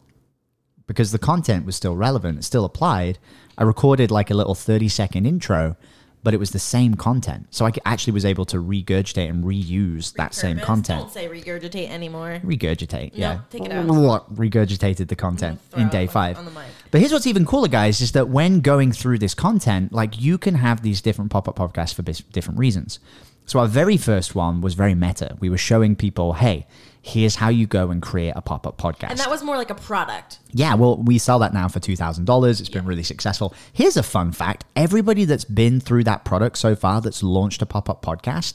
because 0.86 1.12
the 1.12 1.18
content 1.18 1.66
was 1.66 1.76
still 1.76 1.96
relevant, 1.96 2.38
it 2.38 2.44
still 2.44 2.64
applied. 2.64 3.18
I 3.58 3.62
recorded 3.64 4.10
like 4.10 4.30
a 4.30 4.34
little 4.34 4.54
30 4.54 4.88
second 4.88 5.26
intro, 5.26 5.76
but 6.25 6.35
it 6.35 6.38
was 6.38 6.50
the 6.50 6.59
same 6.59 6.95
content. 6.95 7.47
So 7.50 7.66
I 7.66 7.73
actually 7.85 8.14
was 8.14 8.25
able 8.25 8.47
to 8.47 8.57
regurgitate 8.57 9.28
and 9.28 9.45
reuse 9.45 10.14
that 10.14 10.35
same 10.35 10.57
Purpose. 10.57 10.66
content. 10.66 11.00
Don't 11.02 11.12
say 11.12 11.28
regurgitate 11.28 11.90
anymore. 11.90 12.40
Regurgitate, 12.43 13.11
yeah. 13.14 13.40
take 13.50 13.66
it 13.66 13.71
out. 13.71 14.35
Regurgitated 14.35 15.09
the 15.09 15.16
content 15.16 15.61
in 15.76 15.88
day 15.90 16.07
five. 16.07 16.38
on 16.38 16.47
the 16.47 16.50
mic. 16.50 16.64
But 16.90 17.00
here's 17.00 17.12
what's 17.12 17.26
even 17.26 17.45
cooler, 17.45 17.69
guys, 17.69 18.00
is 18.00 18.12
that 18.12 18.28
when 18.28 18.61
going 18.61 18.90
through 18.90 19.19
this 19.19 19.35
content, 19.35 19.93
like 19.93 20.21
you 20.21 20.38
can 20.38 20.57
have 20.57 20.83
these 20.83 21.00
different 21.02 21.31
pop 21.31 21.47
up 21.47 21.57
podcasts 21.57 21.95
for 21.95 22.02
bis- 22.02 22.21
different 22.21 22.59
reasons. 22.59 22.99
So 23.47 23.59
our 23.59 23.66
very 23.66 23.99
first 23.99 24.35
one 24.35 24.62
was 24.62 24.73
very 24.73 24.95
meta. 24.95 25.37
We 25.38 25.50
were 25.50 25.59
showing 25.59 25.95
people, 25.95 26.33
hey, 26.33 26.66
here's 27.04 27.34
how 27.34 27.50
you 27.50 27.66
go 27.66 27.90
and 27.90 28.00
create 28.00 28.32
a 28.34 28.40
pop 28.40 28.66
up 28.66 28.78
podcast. 28.78 29.11
And 29.11 29.18
that 29.18 29.28
was 29.28 29.42
more 29.42 29.56
like 29.56 29.68
a 29.68 29.75
product. 29.75 30.38
Yeah, 30.52 30.75
well, 30.75 30.96
we 30.96 31.18
sell 31.18 31.38
that 31.40 31.52
now 31.52 31.68
for 31.68 31.78
$2,000. 31.78 32.61
It's 32.61 32.68
been 32.70 32.87
really 32.87 33.02
successful. 33.02 33.54
Here's 33.75 33.99
a 33.99 34.02
fun 34.02 34.32
fact 34.32 34.64
everybody 34.75 35.26
that's 35.26 35.44
been 35.44 35.80
through 35.80 36.04
that 36.04 36.25
product 36.25 36.56
so 36.56 36.75
far 36.75 37.02
that's 37.02 37.23
launched 37.23 37.61
a 37.61 37.66
pop 37.66 37.90
up 37.90 38.02
podcast, 38.02 38.54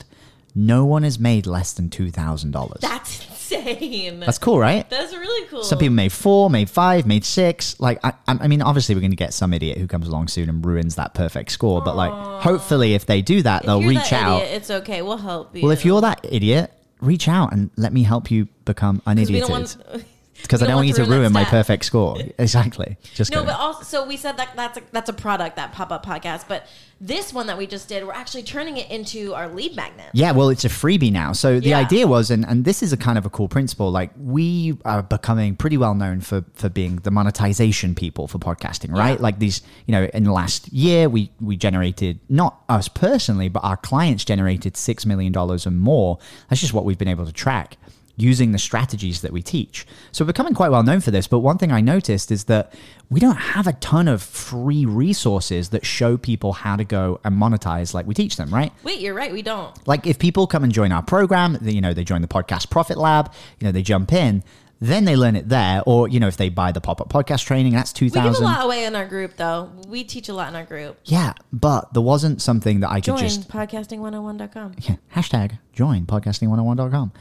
no 0.56 0.84
one 0.84 1.04
has 1.04 1.20
made 1.20 1.46
less 1.46 1.74
than 1.74 1.90
$2,000. 1.90 2.80
That's 2.80 3.28
insane. 3.28 4.20
That's 4.20 4.40
cool, 4.40 4.58
right? 4.60 4.90
That's 4.90 5.14
really 5.14 5.48
cool. 5.48 5.64
Some 5.64 5.78
people 5.78 5.94
made 5.94 6.12
four, 6.12 6.50
made 6.50 6.72
five, 6.72 7.06
made 7.06 7.26
six. 7.26 7.80
Like, 7.80 8.00
I, 8.04 8.14
I 8.28 8.40
I 8.42 8.48
mean, 8.48 8.64
obviously, 8.64 8.96
we're 8.96 9.02
going 9.02 9.12
to 9.12 9.18
get 9.18 9.34
some 9.34 9.54
idiot 9.54 9.78
who 9.78 9.86
comes 9.86 10.08
along 10.08 10.28
soon 10.30 10.50
and 10.50 10.66
ruins 10.66 10.96
that 10.96 11.14
perfect 11.14 11.52
score. 11.52 11.82
But, 11.84 11.96
like, 11.96 12.12
hopefully, 12.42 12.96
if 12.96 13.06
they 13.06 13.22
do 13.22 13.44
that, 13.44 13.62
If 13.62 13.68
they'll 13.68 13.82
reach 13.84 14.10
that 14.10 14.24
out. 14.24 14.42
Idiot, 14.42 14.56
it's 14.56 14.72
okay. 14.72 15.02
We'll 15.04 15.18
help 15.18 15.56
you. 15.56 15.62
Well, 15.62 15.72
if 15.72 15.86
you're 15.86 16.02
that 16.02 16.26
idiot, 16.30 16.72
reach 17.02 17.28
out 17.28 17.54
and 17.54 17.70
let 17.76 17.94
me 17.94 18.04
help 18.04 18.30
you 18.32 18.48
become 18.66 19.02
we 19.06 19.14
unidioted. 19.14 19.40
don't 19.42 19.52
want 19.52 19.78
Because 20.42 20.64
I 20.64 20.68
don't 20.68 20.76
want 20.78 20.88
you 20.88 20.94
to 20.96 21.04
ruin 21.06 21.32
my 21.32 21.44
perfect 21.46 21.86
score. 21.86 22.18
Exactly. 22.40 22.98
Just 23.14 23.32
No, 23.32 23.44
but 23.44 23.56
also, 23.56 23.84
so 23.84 24.08
we 24.08 24.16
said 24.18 24.38
that 24.38 24.56
that's 24.56 24.78
a, 24.78 24.82
that's 24.92 25.10
a 25.10 25.14
product, 25.14 25.56
that 25.58 25.74
pop 25.74 25.92
up 25.92 26.06
podcast. 26.06 26.46
But 26.48 26.68
this 27.02 27.34
one 27.34 27.48
that 27.48 27.58
we 27.58 27.68
just 27.68 27.88
did, 27.88 28.06
we're 28.06 28.14
actually 28.14 28.44
turning 28.44 28.78
it 28.78 28.90
into 28.90 29.34
our 29.34 29.48
lead 29.50 29.76
magnet. 29.76 30.10
Yeah, 30.14 30.32
well, 30.32 30.50
it's 30.50 30.64
a 30.66 30.70
freebie 30.70 31.12
now. 31.12 31.34
So 31.34 31.60
the 31.60 31.70
Yeah. 31.70 31.80
idea 31.80 32.08
was, 32.08 32.32
and, 32.32 32.46
and 32.46 32.66
this 32.66 32.82
is 32.82 32.94
a 32.94 32.98
kind 32.98 33.18
of 33.18 33.26
a 33.26 33.30
cool 33.30 33.48
principle, 33.48 33.92
like 33.92 34.12
we 34.18 34.78
are 34.86 35.04
becoming 35.04 35.56
pretty 35.56 35.78
well 35.78 35.94
known 35.96 36.22
for 36.22 36.44
for 36.54 36.70
being 36.70 36.98
the 36.98 37.12
monetization 37.12 37.94
people 37.96 38.28
for 38.28 38.38
podcasting, 38.40 38.92
right? 38.92 39.18
Yeah. 39.18 39.24
Like 39.24 39.40
these, 39.40 39.62
you 39.86 39.92
know, 39.92 40.06
in 40.14 40.24
the 40.24 40.32
last 40.32 40.72
year, 40.72 41.10
we 41.10 41.32
we 41.42 41.58
generated 41.58 42.20
not 42.30 42.62
us 42.70 42.88
personally, 42.88 43.50
but 43.50 43.62
our 43.64 43.78
clients 43.78 44.24
generated 44.24 44.78
six 44.78 45.06
million 45.06 45.32
dollars 45.32 45.66
and 45.66 45.80
more. 45.80 46.20
That's 46.50 46.62
just 46.62 46.74
what 46.74 46.86
we've 46.86 46.98
been 46.98 47.08
able 47.10 47.26
to 47.26 47.34
track 47.34 47.78
using 48.20 48.52
the 48.52 48.58
strategies 48.60 49.22
that 49.22 49.32
we 49.32 49.42
teach. 49.42 49.88
So 50.12 50.24
we're 50.24 50.28
becoming 50.28 50.54
quite 50.54 50.70
well 50.72 50.84
known 50.84 51.00
for 51.00 51.10
this. 51.12 51.26
But 51.28 51.40
one 51.40 51.58
thing 51.58 51.72
I 51.72 51.80
noticed 51.82 52.32
is 52.32 52.44
that 52.46 52.74
we 53.10 53.20
don't 53.20 53.38
have 53.38 53.66
a 53.66 53.74
ton 53.74 54.08
of 54.08 54.22
free 54.22 54.86
resources 54.86 55.70
that 55.70 55.86
show 55.86 56.18
people 56.18 56.54
how 56.54 56.76
to 56.76 56.84
go 56.84 57.20
and 57.24 57.36
monetize 57.36 57.94
like 57.94 58.06
we 58.06 58.14
teach 58.14 58.36
them, 58.36 58.54
right? 58.54 58.72
Wait, 58.84 59.00
you're 59.00 59.14
right. 59.16 59.32
We 59.32 59.42
don't. 59.42 59.76
Like 59.88 60.06
if 60.06 60.20
people 60.20 60.48
come 60.48 60.64
and 60.64 60.74
join 60.74 60.92
our 60.92 61.02
program, 61.04 61.58
they- 61.62 61.72
you 61.72 61.82
know, 61.82 61.94
they 61.94 62.04
join 62.04 62.22
the 62.22 62.28
podcast 62.28 62.70
profit 62.70 62.98
lab, 62.98 63.32
you 63.60 63.66
know, 63.66 63.72
they 63.72 63.82
jump 63.82 64.12
in, 64.12 64.44
then 64.82 65.06
they 65.06 65.16
learn 65.16 65.36
it 65.36 65.50
there. 65.50 65.82
Or, 65.86 66.08
you 66.08 66.20
know, 66.20 66.28
if 66.28 66.38
they 66.38 66.50
buy 66.50 66.72
the 66.72 66.82
pop 66.82 67.00
up 67.02 67.10
podcast 67.10 67.46
training, 67.46 67.74
that's 67.74 67.94
We 68.00 68.10
give 68.10 68.24
a 68.24 68.32
lot 68.40 68.64
away 68.66 68.86
in 68.86 68.96
our 68.96 69.06
group, 69.06 69.36
though. 69.38 69.70
We 69.88 70.04
teach 70.04 70.30
a 70.30 70.34
lot 70.34 70.48
in 70.50 70.56
our 70.56 70.64
group. 70.66 70.98
Yeah. 71.06 71.34
But 71.54 71.94
there 71.94 72.02
wasn't 72.02 72.42
something 72.42 72.80
that 72.82 72.90
I 72.90 72.96
could 73.02 73.06
Join 73.18 73.20
just 73.20 73.50
podcasting101.com. 73.50 74.76
yeah, 74.82 74.96
hashtag 75.16 75.58
join 75.74 76.06
podcasting101.com. 76.06 77.12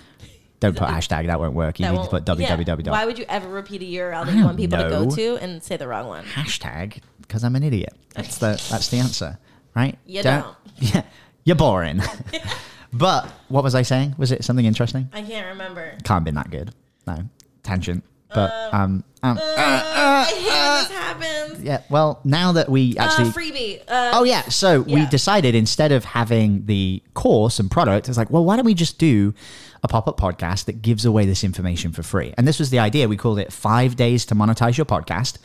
Don't 0.60 0.76
put 0.76 0.88
hashtag, 0.88 1.26
that 1.26 1.38
won't 1.38 1.54
work. 1.54 1.78
You 1.78 1.84
That 1.86 1.92
need 1.92 1.96
to 2.04 2.10
won't- 2.10 2.26
put 2.26 2.38
yeah. 2.40 2.56
www. 2.56 2.90
Why 2.90 3.06
would 3.06 3.18
you 3.18 3.24
ever 3.28 3.48
repeat 3.48 3.80
a 3.82 3.84
URL 3.84 4.24
that 4.26 4.34
I 4.34 4.38
you 4.38 4.44
want 4.44 4.56
people 4.56 4.78
to 4.78 4.88
go 4.88 5.08
to 5.10 5.36
and 5.36 5.62
say 5.62 5.76
the 5.76 5.86
wrong 5.86 6.08
one? 6.08 6.24
hashtag 6.24 6.98
because 7.22 7.44
I'm 7.44 7.54
an 7.56 7.62
idiot. 7.62 7.92
That's 8.14 8.38
the 8.38 8.60
that's 8.70 8.88
the 8.88 8.98
answer, 8.98 9.38
right? 9.76 9.96
You 10.06 10.22
Yeah, 10.80 11.02
you're 11.44 11.56
boring. 11.56 12.00
but 12.92 13.26
what 13.48 13.62
was 13.62 13.74
I 13.74 13.82
saying? 13.82 14.14
Was 14.18 14.32
it 14.32 14.44
something 14.44 14.64
interesting? 14.66 15.08
I 15.12 15.22
can't 15.22 15.46
remember. 15.48 15.90
Can't 16.04 16.08
have 16.08 16.24
been 16.24 16.34
that 16.34 16.50
good. 16.50 16.74
No 17.06 17.24
tangent. 17.62 18.02
But 18.34 18.52
um, 18.74 19.04
um 19.22 19.38
I 19.40 20.24
hate 20.34 20.44
when 20.44 20.82
this 20.84 20.90
happens. 20.90 21.62
yeah. 21.62 21.82
Well, 21.90 22.20
now 22.24 22.52
that 22.52 22.68
we 22.68 22.96
actually 22.98 23.28
uh, 23.30 23.32
freebie. 23.32 23.80
Uh, 23.88 24.10
Oh 24.14 24.24
yeah, 24.24 24.42
so 24.42 24.82
we 24.82 25.00
Yeah. 25.00 25.08
decided 25.08 25.54
instead 25.54 25.92
of 25.92 26.04
having 26.04 26.66
the 26.66 27.02
course 27.14 27.58
and 27.58 27.70
product, 27.70 28.08
it's 28.08 28.18
like, 28.18 28.30
well, 28.30 28.44
why 28.44 28.56
don't 28.56 28.64
we 28.66 28.74
just 28.74 28.98
do 28.98 29.34
a 29.82 29.88
pop-up 29.88 30.18
podcast 30.18 30.64
that 30.66 30.82
gives 30.82 31.04
away 31.04 31.24
this 31.26 31.42
information 31.44 31.92
for 31.92 32.02
free? 32.02 32.34
And 32.36 32.46
this 32.46 32.58
was 32.58 32.70
the 32.70 32.78
idea. 32.78 33.08
We 33.08 33.16
called 33.16 33.38
it 33.38 33.52
five 33.52 33.96
days 33.96 34.24
to 34.26 34.34
monetize 34.34 34.76
your 34.76 34.86
podcast. 34.86 35.38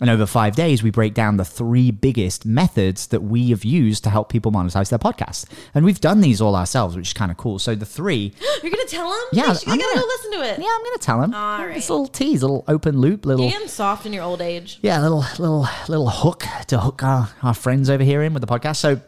And 0.00 0.08
over 0.08 0.24
five 0.24 0.56
days, 0.56 0.82
we 0.82 0.90
break 0.90 1.12
down 1.12 1.36
the 1.36 1.44
three 1.44 1.90
biggest 1.90 2.46
methods 2.46 3.08
that 3.08 3.22
we 3.22 3.50
have 3.50 3.64
used 3.66 4.02
to 4.04 4.10
help 4.10 4.30
people 4.30 4.50
monetize 4.50 4.88
their 4.88 4.98
podcast. 4.98 5.44
And 5.74 5.84
we've 5.84 6.00
done 6.00 6.22
these 6.22 6.40
all 6.40 6.56
ourselves, 6.56 6.96
which 6.96 7.08
is 7.08 7.12
kind 7.12 7.30
of 7.30 7.36
cool. 7.36 7.58
So 7.58 7.74
the 7.74 7.84
three, 7.84 8.32
You're 8.62 8.70
gonna 8.72 8.84
tell 8.86 9.10
them? 9.10 9.20
Yeah, 9.32 9.54
I'm 9.66 9.78
gonna- 9.78 9.82
go 9.94 10.00
listen 10.06 10.32
to 10.32 10.38
it. 10.44 10.58
yeah, 10.58 10.68
I'm 10.70 10.80
going 10.84 10.96
to 10.98 11.02
tell 11.02 11.20
them. 11.20 11.34
All 11.34 11.66
right. 11.66 11.74
This 11.74 11.90
little 11.90 12.06
tease, 12.06 12.42
a 12.42 12.46
little 12.46 12.64
open 12.66 12.98
loop, 12.98 13.26
little 13.26 13.46
You're 13.48 13.68
soft 13.68 14.06
in 14.06 14.12
your 14.14 14.22
old 14.24 14.40
age. 14.40 14.78
yeah, 14.82 14.98
a 14.98 15.02
little 15.02 15.24
little 15.38 15.66
little 15.88 16.08
hook 16.08 16.44
to 16.68 16.80
hook 16.80 17.02
our, 17.02 17.28
our 17.42 17.52
friends 17.54 17.90
over 17.90 18.02
here 18.02 18.22
in 18.22 18.32
with 18.32 18.40
the 18.40 18.46
podcast. 18.46 18.76
So 18.76 19.00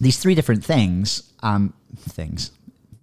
these 0.00 0.18
three 0.18 0.34
different 0.34 0.64
things, 0.64 1.30
um, 1.42 1.74
things. 1.98 2.52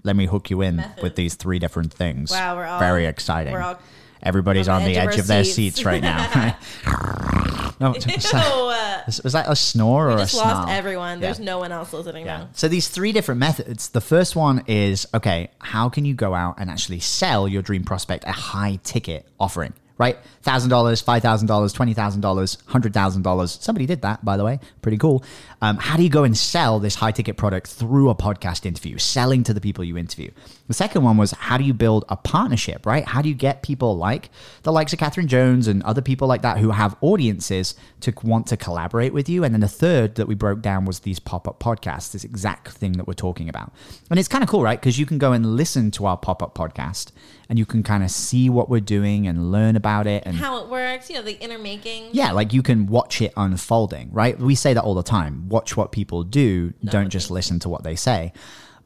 Let 0.04 0.16
me 0.16 0.26
hook 0.28 0.50
you 0.50 0.62
in 0.62 0.78
Method. 0.78 1.04
with 1.04 1.16
these 1.16 1.36
three 1.36 1.60
different 1.60 1.94
things. 1.94 2.32
Wow, 2.32 2.56
we're 2.56 2.66
all- 2.66 2.80
very 2.80 3.06
exciting. 3.06 3.54
we're 3.54 3.62
all 3.62 3.80
Everybody's 4.24 4.68
on 4.68 4.84
the 4.84 4.98
edge 4.98 5.14
of 5.16 5.22
of 5.22 5.28
their 5.28 5.44
seats. 5.44 5.78
seats 5.78 5.86
right 5.86 6.02
now. 6.02 6.56
no, 7.80 7.92
was, 7.92 8.06
that, 8.06 9.20
was 9.24 9.34
that 9.34 9.46
a 9.50 9.56
snore 9.56 10.12
or 10.12 10.18
just 10.18 10.34
a 10.34 10.38
snarl? 10.38 10.56
lost 10.62 10.70
everyone. 10.72 11.20
There's 11.20 11.40
Yeah. 11.40 11.46
no 11.46 11.60
one 11.60 11.72
else 11.72 11.92
listening 11.94 12.26
Yeah. 12.26 12.38
now. 12.38 12.50
So 12.54 12.68
these 12.68 12.88
three 12.88 13.12
different 13.12 13.40
methods. 13.40 13.90
The 13.90 14.02
first 14.02 14.36
one 14.36 14.64
is 14.68 15.06
okay, 15.14 15.50
how 15.60 15.90
can 15.90 16.06
you 16.06 16.14
go 16.14 16.34
out 16.34 16.56
and 16.58 16.70
actually 16.70 17.00
sell 17.02 17.48
your 17.48 17.62
dream 17.62 17.84
prospect 17.84 18.24
a 18.26 18.32
high 18.32 18.80
ticket 18.84 19.28
offering? 19.40 19.74
Right? 19.98 20.18
$1,000, 20.44 20.68
$5,000, 20.70 21.74
$20,000, 21.74 22.58
$100,000. 22.68 23.62
Somebody 23.62 23.86
did 23.86 24.02
that, 24.02 24.26
by 24.26 24.36
the 24.36 24.44
way. 24.44 24.60
Pretty 24.82 24.98
cool. 24.98 25.24
Um, 25.66 25.78
how 25.78 25.98
do 25.98 26.04
you 26.04 26.10
go 26.10 26.24
and 26.24 26.38
sell 26.38 26.80
this 26.80 26.94
high 26.94 27.10
ticket 27.10 27.38
product 27.38 27.66
through 27.66 28.12
a 28.12 28.16
podcast 28.16 28.68
interview, 28.68 29.00
selling 29.00 29.42
to 29.46 29.52
the 29.52 29.60
people 29.60 29.84
you 29.84 29.98
interview? 29.98 30.30
The 30.68 30.76
second 30.76 31.02
one 31.02 31.18
was 31.18 31.32
how 31.32 31.58
do 31.58 31.64
you 31.64 31.74
build 31.74 32.06
a 32.08 32.16
partnership, 32.16 32.86
right? 32.86 33.04
How 33.04 33.24
do 33.24 33.30
you 33.30 33.34
get 33.34 33.64
people 33.64 33.98
like 33.98 34.30
the 34.62 34.72
likes 34.72 34.94
of 34.94 35.00
Catherine 35.00 35.28
Jones 35.28 35.68
and 35.68 35.82
other 35.82 36.04
people 36.04 36.28
like 36.28 36.44
that 36.44 36.60
who 36.60 36.70
have 36.70 36.96
audiences 37.02 37.74
to 38.02 38.14
want 38.22 38.46
to 38.48 38.58
collaborate 38.58 39.12
with 39.12 39.28
you? 39.28 39.44
And 39.44 39.56
then 39.56 39.62
the 39.62 39.68
third 39.68 40.14
that 40.16 40.28
we 40.28 40.36
broke 40.36 40.62
down 40.62 40.86
was 40.86 41.00
these 41.00 41.20
pop 41.20 41.48
up 41.48 41.60
podcasts, 41.60 42.12
this 42.12 42.24
exact 42.24 42.68
thing 42.68 42.92
that 42.94 43.08
we're 43.08 43.14
talking 43.16 43.50
about. 43.50 43.74
And 44.12 44.20
it's 44.20 44.28
kind 44.28 44.44
of 44.44 44.50
cool, 44.52 44.62
right? 44.62 44.80
Because 44.80 45.00
you 45.00 45.08
can 45.08 45.18
go 45.18 45.32
and 45.32 45.56
listen 45.56 45.90
to 45.92 46.06
our 46.06 46.16
pop 46.18 46.44
up 46.44 46.54
podcast 46.54 47.12
and 47.50 47.60
you 47.60 47.66
can 47.66 47.84
kind 47.84 48.04
of 48.04 48.12
see 48.12 48.50
what 48.50 48.70
we're 48.70 48.80
doing 48.80 49.28
and 49.28 49.52
learn 49.52 49.76
about 49.76 50.08
it. 50.08 50.24
And 50.26 50.36
How 50.36 50.64
it 50.64 50.70
works, 50.70 51.10
you 51.10 51.16
know, 51.16 51.22
the 51.22 51.40
inner 51.44 51.58
making. 51.58 52.10
yeah, 52.12 52.32
like 52.32 52.54
you 52.54 52.64
can 52.64 52.88
watch 52.88 53.22
it 53.22 53.34
unfolding, 53.38 54.12
right? 54.12 54.38
We 54.38 54.56
say 54.56 54.74
that 54.74 54.84
all 54.84 54.96
the 54.96 55.04
time. 55.04 55.48
Watch 55.56 55.78
what 55.78 55.92
people 55.92 56.24
do, 56.24 56.74
don't 56.84 57.10
just 57.10 57.32
listen 57.32 57.60
to 57.60 57.70
what 57.70 57.84
they 57.84 57.96
say. 57.96 58.34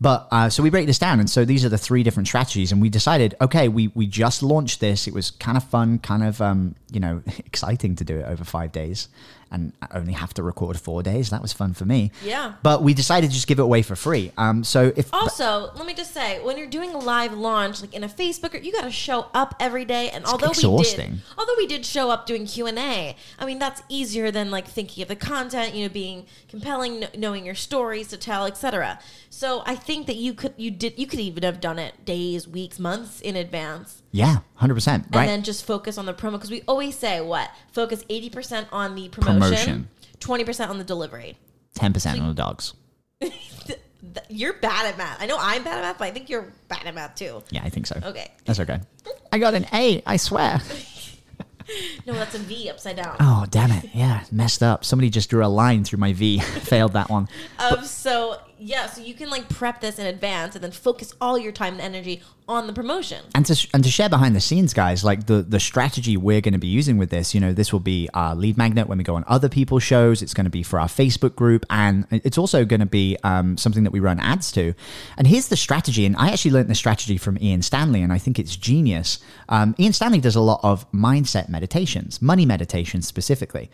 But 0.01 0.27
uh, 0.31 0.49
so 0.49 0.61
we 0.63 0.69
break 0.69 0.85
this 0.85 0.99
down, 0.99 1.19
and 1.19 1.29
so 1.29 1.43
these 1.43 1.65
are 1.65 1.69
the 1.69 1.77
three 1.77 2.03
different 2.03 2.27
strategies, 2.27 2.71
and 2.71 2.79
we 2.79 2.89
decided, 2.89 3.35
okay, 3.41 3.67
we 3.67 3.87
we 3.95 4.05
just 4.05 4.43
launched 4.43 4.79
this. 4.79 5.07
It 5.07 5.13
was 5.13 5.31
kind 5.31 5.57
of 5.57 5.63
fun, 5.63 5.97
kind 5.97 6.23
of 6.23 6.39
um, 6.41 6.75
you 6.91 6.99
know, 6.99 7.23
exciting 7.39 7.95
to 7.95 8.03
do 8.03 8.19
it 8.19 8.25
over 8.25 8.43
five 8.43 8.71
days 8.71 9.09
and 9.51 9.73
only 9.93 10.13
have 10.13 10.33
to 10.35 10.43
record 10.43 10.79
four 10.79 11.01
days. 11.03 11.29
That 11.29 11.41
was 11.41 11.53
fun 11.53 11.73
for 11.73 11.85
me. 11.85 12.11
Yeah. 12.23 12.53
But 12.63 12.83
we 12.83 12.93
decided 12.93 13.29
to 13.29 13.33
just 13.33 13.47
give 13.47 13.59
it 13.59 13.63
away 13.63 13.81
for 13.81 13.95
free. 13.95 14.31
Um, 14.37 14.63
so 14.63 14.91
if 14.95 15.13
Also, 15.13 15.71
let 15.75 15.85
me 15.85 15.93
just 15.93 16.13
say, 16.13 16.43
when 16.43 16.57
you're 16.57 16.67
doing 16.67 16.91
a 16.93 16.99
live 16.99 17.33
launch, 17.33 17.81
like 17.81 17.93
in 17.93 18.03
a 18.03 18.07
Facebook 18.09 18.63
you 18.63 18.71
got 18.71 18.83
to 18.83 18.91
show 18.91 19.27
up 19.33 19.55
every 19.59 19.85
day. 19.85 20.09
And 20.11 20.25
although 20.25 20.49
we 20.49 20.83
did, 20.83 21.19
although 21.37 21.55
we 21.57 21.67
did 21.67 21.85
show 21.85 22.09
up 22.11 22.25
doing 22.25 22.45
Q 22.45 22.67
and 22.67 22.77
A, 22.79 23.15
I 23.37 23.45
mean 23.45 23.59
that's 23.59 23.81
easier 23.89 24.31
than 24.31 24.51
like 24.51 24.67
thinking 24.67 25.01
of 25.01 25.07
the 25.07 25.15
content, 25.15 25.73
you 25.73 25.83
know, 25.87 25.93
being 25.93 26.25
compelling, 26.47 26.99
kn- 26.99 27.11
knowing 27.17 27.45
your 27.45 27.55
stories 27.55 28.07
to 28.09 28.17
tell, 28.17 28.45
etc. 28.45 28.99
So 29.29 29.63
I 29.65 29.75
think 29.75 30.07
that 30.07 30.15
you 30.15 30.33
could, 30.33 30.53
you 30.57 30.71
did, 30.71 30.97
you 30.97 31.05
could 31.05 31.19
even 31.19 31.43
have 31.43 31.61
done 31.61 31.77
it 31.79 32.03
days, 32.03 32.47
weeks, 32.47 32.79
months 32.79 33.21
in 33.21 33.35
advance, 33.35 34.01
yeah, 34.11 34.37
hundred 34.55 34.73
percent, 34.73 35.05
right? 35.13 35.21
and 35.21 35.29
then 35.29 35.43
just 35.43 35.65
focus 35.65 35.97
on 35.97 36.05
the 36.07 36.13
promo 36.13 36.31
because 36.33 36.49
we 36.49 36.63
always 36.67 36.97
say 36.97 37.21
what 37.21 37.49
focus 37.71 38.03
eighty 38.09 38.29
percent 38.29 38.67
on 38.71 38.95
the 38.95 39.07
promotion, 39.09 39.38
Promotion. 39.41 39.87
twenty 40.19 40.43
percent 40.43 40.69
on 40.69 40.77
the 40.77 40.83
delivery. 40.83 41.37
Ten 41.75 41.93
percent 41.93 42.19
on 42.19 42.27
the 42.27 42.33
dogs. 42.33 42.73
You're 44.29 44.53
bad 44.53 44.85
at 44.85 44.97
math. 44.97 45.21
I 45.21 45.25
know 45.25 45.37
I'm 45.39 45.63
bad 45.63 45.77
at 45.77 45.81
math, 45.81 45.97
but 45.97 46.05
I 46.05 46.11
think 46.11 46.29
you're 46.29 46.53
bad 46.69 46.85
at 46.85 46.95
math 46.95 47.15
too. 47.15 47.43
Yeah, 47.51 47.61
I 47.63 47.69
think 47.69 47.85
so. 47.85 47.99
Okay. 48.01 48.31
That's 48.45 48.59
okay. 48.61 48.79
I 49.31 49.39
got 49.39 49.53
an 49.55 49.65
A, 49.73 50.01
I 50.05 50.17
swear. 50.17 50.61
No, 52.07 52.13
that's 52.13 52.33
a 52.35 52.39
V 52.39 52.69
upside 52.69 52.95
down. 52.95 53.15
Oh, 53.19 53.45
damn 53.49 53.71
it. 53.71 53.89
Yeah, 53.93 54.23
messed 54.31 54.63
up. 54.63 54.83
Somebody 54.83 55.11
just 55.11 55.29
drew 55.29 55.45
a 55.45 55.47
line 55.47 55.83
through 55.83 55.99
my 55.99 56.13
V. 56.13 56.39
Failed 56.39 56.93
that 56.93 57.09
one. 57.09 57.27
Um, 57.59 57.83
so 57.85 58.37
yeah, 58.59 58.87
so 58.87 59.01
you 59.01 59.13
can 59.13 59.29
like 59.29 59.47
prep 59.47 59.79
this 59.79 59.99
in 59.99 60.05
advance 60.05 60.53
and 60.55 60.63
then 60.63 60.71
focus 60.71 61.13
all 61.21 61.37
your 61.37 61.51
time 61.51 61.73
and 61.73 61.81
energy 61.81 62.21
on 62.47 62.67
the 62.67 62.73
promotion. 62.73 63.23
And 63.33 63.45
to, 63.45 63.67
and 63.73 63.83
to 63.83 63.89
share 63.89 64.09
behind 64.09 64.35
the 64.35 64.41
scenes, 64.41 64.73
guys, 64.73 65.03
like 65.03 65.27
the, 65.27 65.41
the 65.41 65.59
strategy 65.59 66.17
we're 66.17 66.41
going 66.41 66.53
to 66.53 66.59
be 66.59 66.67
using 66.67 66.97
with 66.97 67.09
this, 67.09 67.33
you 67.33 67.39
know, 67.39 67.53
this 67.53 67.71
will 67.71 67.79
be 67.79 68.09
our 68.13 68.35
lead 68.35 68.57
magnet 68.57 68.87
when 68.87 68.97
we 68.97 69.03
go 69.03 69.15
on 69.15 69.23
other 69.27 69.47
people's 69.47 69.83
shows. 69.83 70.21
It's 70.21 70.33
going 70.33 70.45
to 70.45 70.49
be 70.49 70.63
for 70.63 70.79
our 70.79 70.87
Facebook 70.87 71.35
group. 71.35 71.65
And 71.69 72.05
it's 72.11 72.37
also 72.37 72.65
going 72.65 72.81
to 72.81 72.85
be 72.85 73.17
um, 73.23 73.55
something 73.55 73.83
that 73.83 73.91
we 73.91 73.99
run 73.99 74.19
ads 74.19 74.51
to. 74.53 74.73
And 75.17 75.27
here's 75.27 75.47
the 75.47 75.57
strategy. 75.57 76.05
And 76.05 76.15
I 76.17 76.31
actually 76.31 76.51
learned 76.51 76.69
the 76.69 76.75
strategy 76.75 77.17
from 77.17 77.37
Ian 77.41 77.61
Stanley, 77.61 78.01
and 78.01 78.11
I 78.11 78.17
think 78.17 78.39
it's 78.39 78.55
genius. 78.55 79.19
Um, 79.47 79.75
Ian 79.79 79.93
Stanley 79.93 80.19
does 80.19 80.35
a 80.35 80.41
lot 80.41 80.59
of 80.63 80.91
mindset 80.91 81.49
meditations, 81.49 82.21
money 82.21 82.45
meditations 82.45 83.07
specifically. 83.07 83.69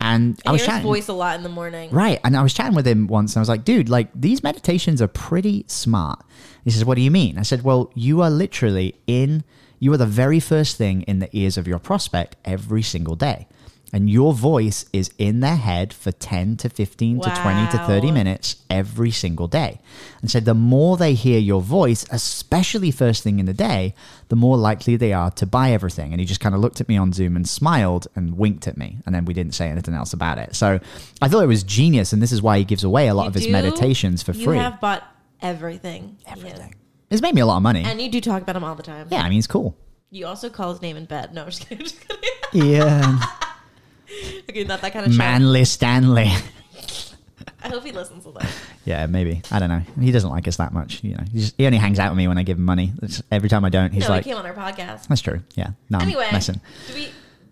And 0.00 0.40
I 0.46 0.50
I 0.50 0.52
was 0.52 0.60
hear 0.60 0.66
his 0.66 0.74
chatting. 0.74 0.86
voice 0.88 1.08
a 1.08 1.12
lot 1.12 1.36
in 1.36 1.42
the 1.42 1.48
morning. 1.48 1.90
Right. 1.90 2.20
And 2.24 2.36
I 2.36 2.42
was 2.42 2.54
chatting 2.54 2.74
with 2.74 2.86
him 2.86 3.06
once 3.08 3.34
and 3.34 3.40
I 3.40 3.42
was 3.42 3.48
like, 3.48 3.64
dude, 3.64 3.88
like 3.88 4.08
these 4.14 4.42
meditations 4.42 5.02
are 5.02 5.08
pretty 5.08 5.64
smart. 5.66 6.24
He 6.64 6.70
says, 6.70 6.84
what 6.84 6.94
do 6.94 7.00
you 7.02 7.10
mean? 7.10 7.36
I 7.38 7.42
said, 7.42 7.62
well, 7.62 7.90
you 7.94 8.20
are 8.22 8.30
literally 8.30 8.94
in, 9.06 9.42
you 9.80 9.92
are 9.92 9.96
the 9.96 10.06
very 10.06 10.38
first 10.40 10.76
thing 10.76 11.02
in 11.02 11.18
the 11.18 11.28
ears 11.36 11.56
of 11.58 11.66
your 11.66 11.78
prospect 11.78 12.36
every 12.44 12.82
single 12.82 13.16
day. 13.16 13.48
And 13.90 14.10
your 14.10 14.34
voice 14.34 14.84
is 14.92 15.10
in 15.16 15.40
their 15.40 15.56
head 15.56 15.94
for 15.94 16.12
10 16.12 16.58
to 16.58 16.68
15 16.68 17.20
to 17.22 17.30
20 17.30 17.70
to 17.72 17.78
30 17.86 18.10
minutes 18.12 18.56
every 18.68 19.10
single 19.10 19.48
day. 19.48 19.80
And 20.20 20.30
so 20.30 20.40
the 20.40 20.52
more 20.52 20.98
they 20.98 21.14
hear 21.14 21.38
your 21.38 21.62
voice, 21.62 22.04
especially 22.10 22.90
first 22.90 23.22
thing 23.22 23.38
in 23.38 23.46
the 23.46 23.54
day, 23.54 23.94
the 24.28 24.36
more 24.36 24.58
likely 24.58 24.96
they 24.96 25.14
are 25.14 25.30
to 25.32 25.46
buy 25.46 25.70
everything. 25.72 26.12
And 26.12 26.20
he 26.20 26.26
just 26.26 26.40
kind 26.40 26.54
of 26.54 26.60
looked 26.60 26.82
at 26.82 26.88
me 26.88 26.98
on 26.98 27.14
Zoom 27.14 27.34
and 27.34 27.48
smiled 27.48 28.08
and 28.14 28.36
winked 28.36 28.68
at 28.68 28.76
me. 28.76 28.98
And 29.06 29.14
then 29.14 29.24
we 29.24 29.32
didn't 29.32 29.54
say 29.54 29.68
anything 29.70 29.94
else 29.94 30.12
about 30.12 30.36
it. 30.36 30.54
So 30.54 30.78
I 31.22 31.28
thought 31.28 31.42
it 31.42 31.46
was 31.46 31.62
genius. 31.62 32.12
And 32.12 32.20
this 32.20 32.30
is 32.32 32.42
why 32.42 32.58
he 32.58 32.64
gives 32.64 32.84
away 32.84 33.08
a 33.08 33.14
lot 33.14 33.22
You 33.22 33.28
of 33.28 33.34
his 33.34 33.46
do- 33.46 33.52
meditations 33.52 34.22
for 34.22 34.32
you 34.32 34.44
free. 34.44 34.58
have 34.58 34.80
bought 34.82 35.02
everything. 35.40 36.18
Everything. 36.26 36.74
It's 37.08 37.22
made 37.22 37.34
me 37.34 37.40
a 37.40 37.46
lot 37.46 37.56
of 37.56 37.62
money. 37.62 37.84
And 37.84 38.02
you 38.02 38.10
do 38.10 38.20
talk 38.20 38.42
about 38.42 38.54
him 38.54 38.64
all 38.64 38.74
the 38.74 38.82
time. 38.82 39.08
yeah, 39.10 39.20
I 39.22 39.24
mean, 39.30 39.32
he's 39.36 39.46
cool. 39.46 39.74
You 40.10 40.26
also 40.26 40.50
call 40.50 40.72
his 40.72 40.82
name 40.82 40.98
in 40.98 41.06
bed. 41.06 41.32
No, 41.32 41.44
I'm 41.44 41.48
just 41.48 41.66
kidding. 41.66 41.84
Just 41.86 42.00
kidding. 42.52 42.70
Yeah. 42.70 43.18
okay, 44.50 44.64
not 44.64 44.80
that 44.80 44.92
kind 44.92 45.06
of 45.06 45.12
show. 45.12 45.18
Manly 45.18 45.64
Stanley. 45.64 46.30
I 47.62 47.68
hope 47.68 47.84
he 47.84 47.92
listens 47.92 48.24
to 48.24 48.32
that. 48.32 48.48
Yeah, 48.84 49.06
maybe. 49.06 49.42
I 49.50 49.58
don't 49.58 49.68
know. 49.68 49.82
He 50.00 50.12
doesn't 50.12 50.30
like 50.30 50.46
us 50.46 50.56
that 50.56 50.72
much. 50.72 51.02
You 51.02 51.14
know, 51.14 51.24
he, 51.32 51.40
just, 51.40 51.54
he 51.58 51.66
only 51.66 51.78
hangs 51.78 51.98
out 51.98 52.10
with 52.10 52.18
me 52.18 52.28
when 52.28 52.38
I 52.38 52.42
give 52.42 52.56
him 52.56 52.64
money. 52.64 52.92
It's, 53.02 53.22
every 53.30 53.48
time 53.48 53.64
I 53.64 53.68
don't, 53.68 53.92
he's 53.92 54.04
no, 54.04 54.10
like, 54.10 54.24
he 54.24 54.30
came 54.30 54.38
on 54.38 54.46
our 54.46 54.54
podcast. 54.54 55.08
"That's 55.08 55.20
true." 55.20 55.42
Yeah. 55.54 55.70
No, 55.90 55.98
Anyway, 55.98 56.28
do 56.30 56.94
we? 56.94 57.08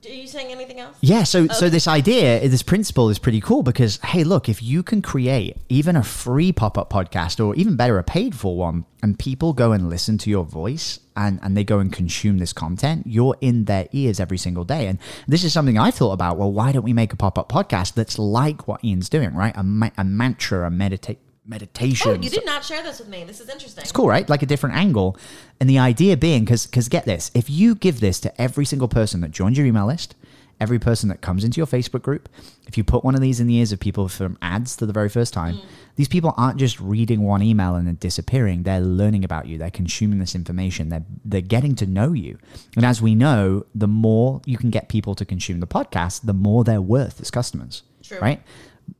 Are 0.06 0.12
you 0.12 0.28
saying 0.28 0.52
anything 0.52 0.78
else? 0.78 0.96
Yeah, 1.00 1.24
so 1.24 1.48
so 1.48 1.68
this 1.68 1.88
idea, 1.88 2.48
this 2.48 2.62
principle 2.62 3.10
is 3.10 3.18
pretty 3.18 3.40
cool 3.40 3.64
because 3.64 3.98
hey, 3.98 4.22
look, 4.22 4.48
if 4.48 4.62
you 4.62 4.84
can 4.84 5.02
create 5.02 5.56
even 5.68 5.96
a 5.96 6.02
free 6.04 6.52
pop-up 6.52 6.90
podcast 6.90 7.44
or 7.44 7.56
even 7.56 7.74
better 7.74 7.98
a 7.98 8.04
paid 8.04 8.34
for 8.34 8.56
one 8.56 8.84
and 9.02 9.18
people 9.18 9.52
go 9.52 9.72
and 9.72 9.90
listen 9.90 10.16
to 10.18 10.30
your 10.30 10.44
voice 10.44 11.00
and 11.16 11.40
and 11.42 11.56
they 11.56 11.64
go 11.64 11.78
and 11.78 11.92
consume 11.92 12.38
this 12.38 12.52
content, 12.52 13.06
you're 13.06 13.36
in 13.40 13.64
their 13.64 13.88
ears 13.92 14.20
every 14.20 14.38
single 14.38 14.64
day. 14.64 14.86
And 14.86 14.98
this 15.26 15.44
is 15.44 15.52
something 15.52 15.78
I 15.78 15.90
thought 15.90 16.12
about, 16.12 16.36
well, 16.36 16.52
why 16.52 16.72
don't 16.72 16.84
we 16.84 16.92
make 16.92 17.12
a 17.12 17.16
pop-up 17.16 17.48
podcast 17.48 17.94
that's 17.94 18.18
like 18.18 18.68
what 18.68 18.84
Ian's 18.84 19.08
doing, 19.08 19.34
right? 19.34 19.54
A, 19.56 19.62
ma- 19.62 19.90
a 19.96 20.04
mantra, 20.04 20.66
a 20.66 20.70
meditate 20.70 21.18
meditation. 21.48 22.10
Oh, 22.10 22.14
you 22.14 22.28
did 22.28 22.44
not 22.44 22.64
share 22.64 22.82
this 22.82 22.98
with 22.98 23.08
me. 23.08 23.24
This 23.24 23.40
is 23.40 23.48
interesting. 23.48 23.82
It's 23.82 23.92
cool, 23.92 24.08
right? 24.08 24.28
Like 24.28 24.42
a 24.42 24.46
different 24.46 24.76
angle. 24.76 25.16
And 25.60 25.70
the 25.70 25.78
idea 25.78 26.16
being, 26.16 26.44
because 26.44 26.66
because 26.66 26.88
get 26.88 27.04
this, 27.04 27.30
if 27.34 27.48
you 27.48 27.74
give 27.74 28.00
this 28.00 28.20
to 28.20 28.40
every 28.40 28.64
single 28.64 28.88
person 28.88 29.20
that 29.20 29.30
joins 29.30 29.56
your 29.56 29.66
email 29.66 29.86
list, 29.86 30.14
every 30.60 30.78
person 30.78 31.08
that 31.08 31.20
comes 31.20 31.44
into 31.44 31.58
your 31.58 31.66
Facebook 31.66 32.02
group, 32.02 32.28
if 32.66 32.76
you 32.76 32.84
put 32.84 33.04
one 33.04 33.14
of 33.14 33.20
these 33.20 33.40
in 33.40 33.46
the 33.46 33.56
ears 33.56 33.72
of 33.72 33.80
people 33.80 34.08
from 34.08 34.38
ads 34.40 34.76
for 34.76 34.86
the 34.86 34.92
very 34.92 35.08
first 35.08 35.32
time, 35.32 35.56
mm. 35.56 35.64
these 35.96 36.08
people 36.08 36.34
aren't 36.36 36.58
just 36.58 36.80
reading 36.80 37.22
one 37.22 37.42
email 37.42 37.74
and 37.74 37.86
then 37.86 37.96
disappearing. 37.96 38.62
They're 38.62 38.80
learning 38.80 39.24
about 39.24 39.46
you. 39.46 39.58
They're 39.58 39.70
consuming 39.70 40.18
this 40.18 40.34
information. 40.34 40.88
They're 40.88 41.04
they're 41.24 41.40
getting 41.40 41.74
to 41.76 41.86
know 41.86 42.12
you. 42.12 42.38
And 42.76 42.84
as 42.84 43.02
we 43.02 43.14
know, 43.14 43.66
the 43.74 43.88
more 43.88 44.40
you 44.46 44.56
can 44.56 44.70
get 44.70 44.88
people 44.88 45.14
to 45.16 45.24
consume 45.24 45.60
the 45.60 45.66
podcast, 45.66 46.22
the 46.24 46.34
more 46.34 46.64
they're 46.64 46.80
worth 46.80 47.20
as 47.20 47.30
customers. 47.30 47.82
True. 48.02 48.18
Right? 48.18 48.42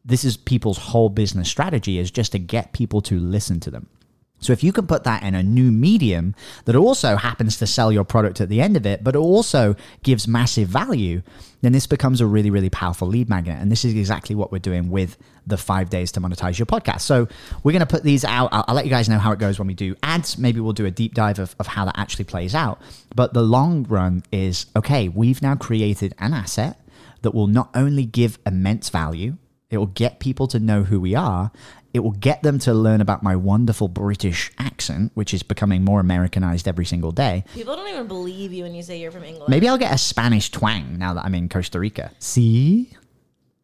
This 0.05 0.25
is 0.25 0.37
people's 0.37 0.79
whole 0.79 1.09
business 1.09 1.49
strategy 1.49 1.99
is 1.99 2.11
just 2.11 2.33
to 2.33 2.39
get 2.39 2.73
people 2.73 3.01
to 3.03 3.19
listen 3.19 3.61
to 3.61 3.71
them. 3.71 3.89
So 4.39 4.53
if 4.53 4.63
you 4.63 4.73
can 4.73 4.87
put 4.87 5.05
that 5.05 5.23
in 5.23 5.35
a 5.35 5.43
new 5.43 5.73
medium 5.73 6.35
that 6.67 6.77
also 6.77 7.17
happens 7.17 7.57
to 7.59 7.67
sell 7.67 7.91
your 7.91 8.05
product 8.05 8.41
at 8.41 8.49
the 8.49 8.61
end 8.61 8.77
of 8.77 8.85
it, 8.85 9.03
but 9.03 9.17
also 9.17 9.77
gives 10.03 10.29
massive 10.29 10.69
value, 10.69 11.23
then 11.63 11.73
this 11.73 11.87
becomes 11.87 12.21
a 12.21 12.27
really, 12.27 12.51
really 12.51 12.71
powerful 12.71 13.09
lead 13.09 13.29
magnet. 13.29 13.59
And 13.61 13.73
this 13.73 13.85
is 13.85 13.95
exactly 13.95 14.35
what 14.35 14.53
we're 14.53 14.59
doing 14.59 14.91
with 14.91 15.17
the 15.47 15.57
five 15.57 15.89
days 15.89 16.13
to 16.13 16.21
monetize 16.21 16.59
your 16.59 16.67
podcast. 16.67 17.01
So 17.01 17.29
we're 17.63 17.73
going 17.73 17.81
to 17.81 17.87
put 17.87 18.03
these 18.03 18.25
out. 18.25 18.51
I'll, 18.53 18.65
I'll 18.69 18.75
let 18.75 18.85
you 18.85 18.91
guys 18.91 19.09
know 19.09 19.19
how 19.19 19.33
it 19.33 19.39
goes 19.39 19.59
when 19.59 19.69
we 19.69 19.75
do 19.75 19.97
ads. 20.03 20.37
Maybe 20.39 20.61
we'll 20.61 20.73
do 20.73 20.87
a 20.87 20.91
deep 20.91 21.15
dive 21.15 21.39
of, 21.39 21.57
of 21.59 21.67
how 21.67 21.85
that 21.87 21.99
actually 21.99 22.27
plays 22.27 22.55
out. 22.55 22.81
But 23.15 23.33
the 23.33 23.43
long 23.43 23.85
run 23.85 24.23
is 24.31 24.67
okay, 24.77 25.09
we've 25.09 25.41
now 25.41 25.57
created 25.57 26.15
an 26.19 26.35
asset 26.35 26.81
that 27.23 27.35
will 27.35 27.47
not 27.47 27.71
only 27.75 28.05
give 28.05 28.39
immense 28.45 28.91
value, 28.91 29.37
it 29.71 29.79
will 29.79 29.87
get 29.87 30.21
people 30.21 30.47
to 30.49 30.61
know 30.61 30.85
who 30.85 31.01
we 31.01 31.15
are. 31.15 31.51
It 31.97 32.05
will 32.05 32.11
get 32.11 32.43
them 32.43 32.59
to 32.61 32.75
learn 32.75 33.01
about 33.01 33.23
my 33.23 33.35
wonderful 33.35 33.89
British 33.89 34.53
accent, 34.59 35.13
which 35.15 35.33
is 35.33 35.43
becoming 35.43 35.83
more 35.83 35.99
Americanized 35.99 36.69
every 36.69 36.85
single 36.85 37.11
day. 37.11 37.43
People 37.55 37.75
don't 37.75 37.89
even 37.89 38.07
believe 38.07 38.53
you 38.53 38.65
when 38.65 38.75
you 38.75 38.83
say 38.83 39.01
you're 39.01 39.11
from 39.11 39.25
England. 39.25 39.49
Maybe 39.49 39.67
I'll 39.67 39.79
get 39.79 39.95
a 39.95 39.99
Spanish 39.99 40.51
twang 40.51 40.99
now 40.99 41.15
that 41.15 41.25
I'm 41.25 41.35
in 41.35 41.49
Costa 41.49 41.81
Rica. 41.81 42.13
See? 42.19 42.91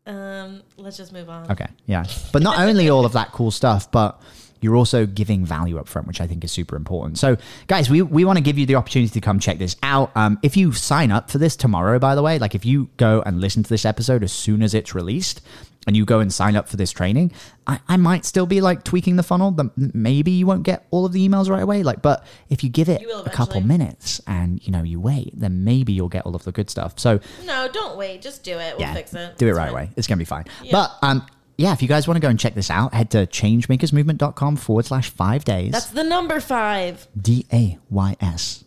Um, 0.07 0.63
let's 0.79 0.97
just 0.97 1.13
move 1.13 1.29
on. 1.29 1.51
Okay, 1.53 1.69
yeah. 1.85 2.07
But 2.33 2.43
not 2.43 2.59
only 2.59 2.89
all 2.89 3.05
of 3.05 3.13
that 3.13 3.33
cool 3.33 3.51
stuff, 3.51 3.91
but 3.91 4.19
you're 4.63 4.77
also 4.77 5.05
giving 5.07 5.45
value 5.45 5.79
up 5.79 5.89
front, 5.89 6.07
which 6.09 6.21
I 6.21 6.27
think 6.27 6.45
is 6.45 6.53
super 6.53 6.77
important. 6.77 7.19
So, 7.19 7.37
guys, 7.67 7.91
we, 7.91 8.01
we 8.03 8.25
want 8.25 8.39
to 8.39 8.43
give 8.43 8.59
you 8.59 8.65
the 8.67 8.77
opportunity 8.77 9.11
to 9.13 9.21
come 9.21 9.39
check 9.39 9.59
this 9.59 9.77
out. 9.83 10.11
Um, 10.17 10.39
if 10.43 10.57
you 10.57 10.73
sign 10.73 11.11
up 11.13 11.31
for 11.31 11.39
this 11.39 11.57
tomorrow, 11.57 11.99
by 11.99 12.15
the 12.15 12.23
way, 12.23 12.39
like 12.39 12.55
if 12.55 12.65
you 12.65 12.89
go 12.97 13.23
and 13.27 13.41
listen 13.41 13.63
to 13.63 13.69
this 13.69 13.85
episode 13.85 14.23
as 14.23 14.33
soon 14.33 14.63
as 14.63 14.73
it's 14.73 14.95
released 14.95 15.41
and 15.85 15.97
you 15.97 16.05
go 16.05 16.21
and 16.21 16.33
sign 16.33 16.55
up 16.55 16.69
for 16.69 16.77
this 16.77 16.93
training, 16.93 17.33
I, 17.67 17.81
I 17.89 17.97
might 17.97 18.25
still 18.25 18.47
be 18.47 18.61
like 18.61 18.85
tweaking 18.85 19.17
the 19.17 19.25
funnel. 19.25 19.51
But 19.51 19.77
maybe 19.77 20.31
you 20.31 20.47
won't 20.47 20.63
get 20.63 20.87
all 20.93 21.05
of 21.05 21.13
the 21.13 21.29
emails 21.29 21.51
right 21.51 21.63
away. 21.63 21.83
Like, 21.83 22.03
but 22.03 22.25
if 22.49 22.63
you 22.63 22.71
give 22.71 22.89
it 22.89 23.01
You 23.01 23.13
a 23.13 23.31
couple 23.31 23.61
minutes 23.61 24.21
and 24.29 24.65
you 24.65 24.71
know 24.73 24.85
you 24.85 25.01
wait, 25.01 25.33
then 25.35 25.65
maybe 25.65 25.93
you'll 25.93 26.09
get 26.09 26.25
all 26.25 26.37
of 26.37 26.45
the 26.45 26.53
good 26.53 26.71
stuff. 26.71 27.01
So 27.01 27.19
No, 27.45 27.69
don't 27.73 27.99
wait. 27.99 28.23
Just 28.23 28.45
do 28.45 28.53
it. 28.59 28.77
We'll 28.79 28.87
yeah, 28.87 28.95
fix 28.95 29.13
it. 29.13 29.39
Do 29.39 29.47
it 29.47 29.51
It's 29.51 29.59
right 29.59 29.65
fine. 29.65 29.73
away. 29.73 29.91
It's 29.97 30.07
going 30.07 30.19
to 30.19 30.21
be 30.21 30.25
fine. 30.25 30.45
But 30.71 30.93
um, 31.03 31.27
yeah, 31.63 31.73
if 31.73 31.81
you 31.81 31.87
guys 31.89 32.09
want 32.09 32.17
to 32.17 32.21
go 32.21 32.29
and 32.29 32.39
check 32.39 32.55
this 32.55 32.71
out, 32.71 32.93
head 32.93 33.11
to 33.13 33.19
changemakersmovement.com 33.27 34.57
forward 34.57 34.85
slash 34.85 35.11
five 35.11 35.45
days. 35.45 35.71
That's 35.73 35.87
the 35.91 36.03
number 36.03 36.41
five. 36.41 37.07
D 37.21 37.47
A 37.53 37.79
Y 37.89 38.17
S. 38.21 38.65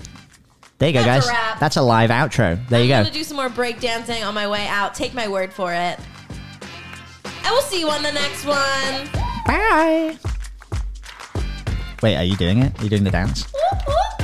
There 0.77 0.89
you 0.89 0.93
go, 0.93 1.03
That's 1.03 1.25
guys. 1.25 1.35
a 1.35 1.37
wrap. 1.37 1.59
That's 1.59 1.77
a 1.77 1.81
live 1.81 2.09
outro. 2.09 2.57
There 2.69 2.81
you 2.81 2.87
go. 2.87 2.95
I'm 2.95 3.03
go. 3.03 3.09
gonna 3.09 3.19
do 3.19 3.23
some 3.23 3.37
more 3.37 3.49
breakdancing 3.49 4.25
on 4.25 4.33
my 4.33 4.47
way 4.47 4.67
out. 4.67 4.93
Take 4.95 5.13
my 5.13 5.27
word 5.27 5.53
for 5.53 5.73
it. 5.73 5.99
I 7.43 7.51
will 7.51 7.61
see 7.63 7.79
you 7.79 7.89
on 7.89 8.03
the 8.03 8.11
next 8.11 8.45
one. 8.45 9.09
Bye. 9.45 10.17
Wait, 12.01 12.15
are 12.15 12.23
you 12.23 12.37
doing 12.37 12.59
it? 12.59 12.79
Are 12.79 12.83
you 12.83 12.89
doing 12.89 13.03
the 13.03 13.11
dance? 13.11 13.43
Whoop, 13.51 13.81
whoop. 13.87 14.18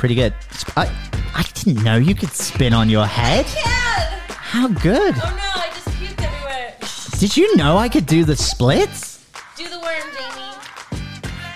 Pretty 0.00 0.14
good. 0.14 0.32
I, 0.78 0.90
I 1.34 1.42
didn't 1.52 1.84
know 1.84 1.96
you 1.96 2.14
could 2.14 2.30
spin 2.30 2.72
on 2.72 2.88
your 2.88 3.04
head. 3.04 3.44
How 3.44 4.66
good. 4.66 5.14
Oh 5.14 5.36
no, 5.36 5.60
I 5.60 5.68
just 5.74 5.88
puked 5.88 6.22
everywhere. 6.22 6.74
Did 7.18 7.36
you 7.36 7.54
know 7.56 7.76
I 7.76 7.90
could 7.90 8.06
do 8.06 8.24
the 8.24 8.34
splits? 8.34 9.30
Do 9.58 9.68
the 9.68 9.78
worm, 9.78 10.00
Jamie. 10.18 11.02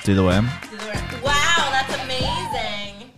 Do 0.04 0.14
the 0.14 0.22
worm. 0.22 0.50
Do 0.70 0.76
the 0.76 0.84
worm. 0.84 1.22
Wow, 1.22 1.70
that's 1.70 1.94
amazing. 2.04 3.12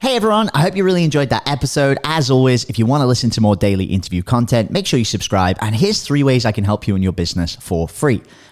Hey 0.00 0.16
everyone, 0.16 0.48
I 0.54 0.62
hope 0.62 0.74
you 0.74 0.82
really 0.82 1.04
enjoyed 1.04 1.28
that 1.28 1.46
episode. 1.46 1.98
As 2.04 2.30
always, 2.30 2.64
if 2.70 2.78
you 2.78 2.86
want 2.86 3.02
to 3.02 3.06
listen 3.06 3.28
to 3.28 3.42
more 3.42 3.54
daily 3.54 3.84
interview 3.84 4.22
content, 4.22 4.70
make 4.70 4.86
sure 4.86 4.98
you 4.98 5.04
subscribe. 5.04 5.58
And 5.60 5.76
here's 5.76 6.02
three 6.02 6.22
ways 6.22 6.46
I 6.46 6.52
can 6.52 6.64
help 6.64 6.88
you 6.88 6.96
in 6.96 7.02
your 7.02 7.12
business 7.12 7.54
for 7.56 7.86
free. 7.86 8.22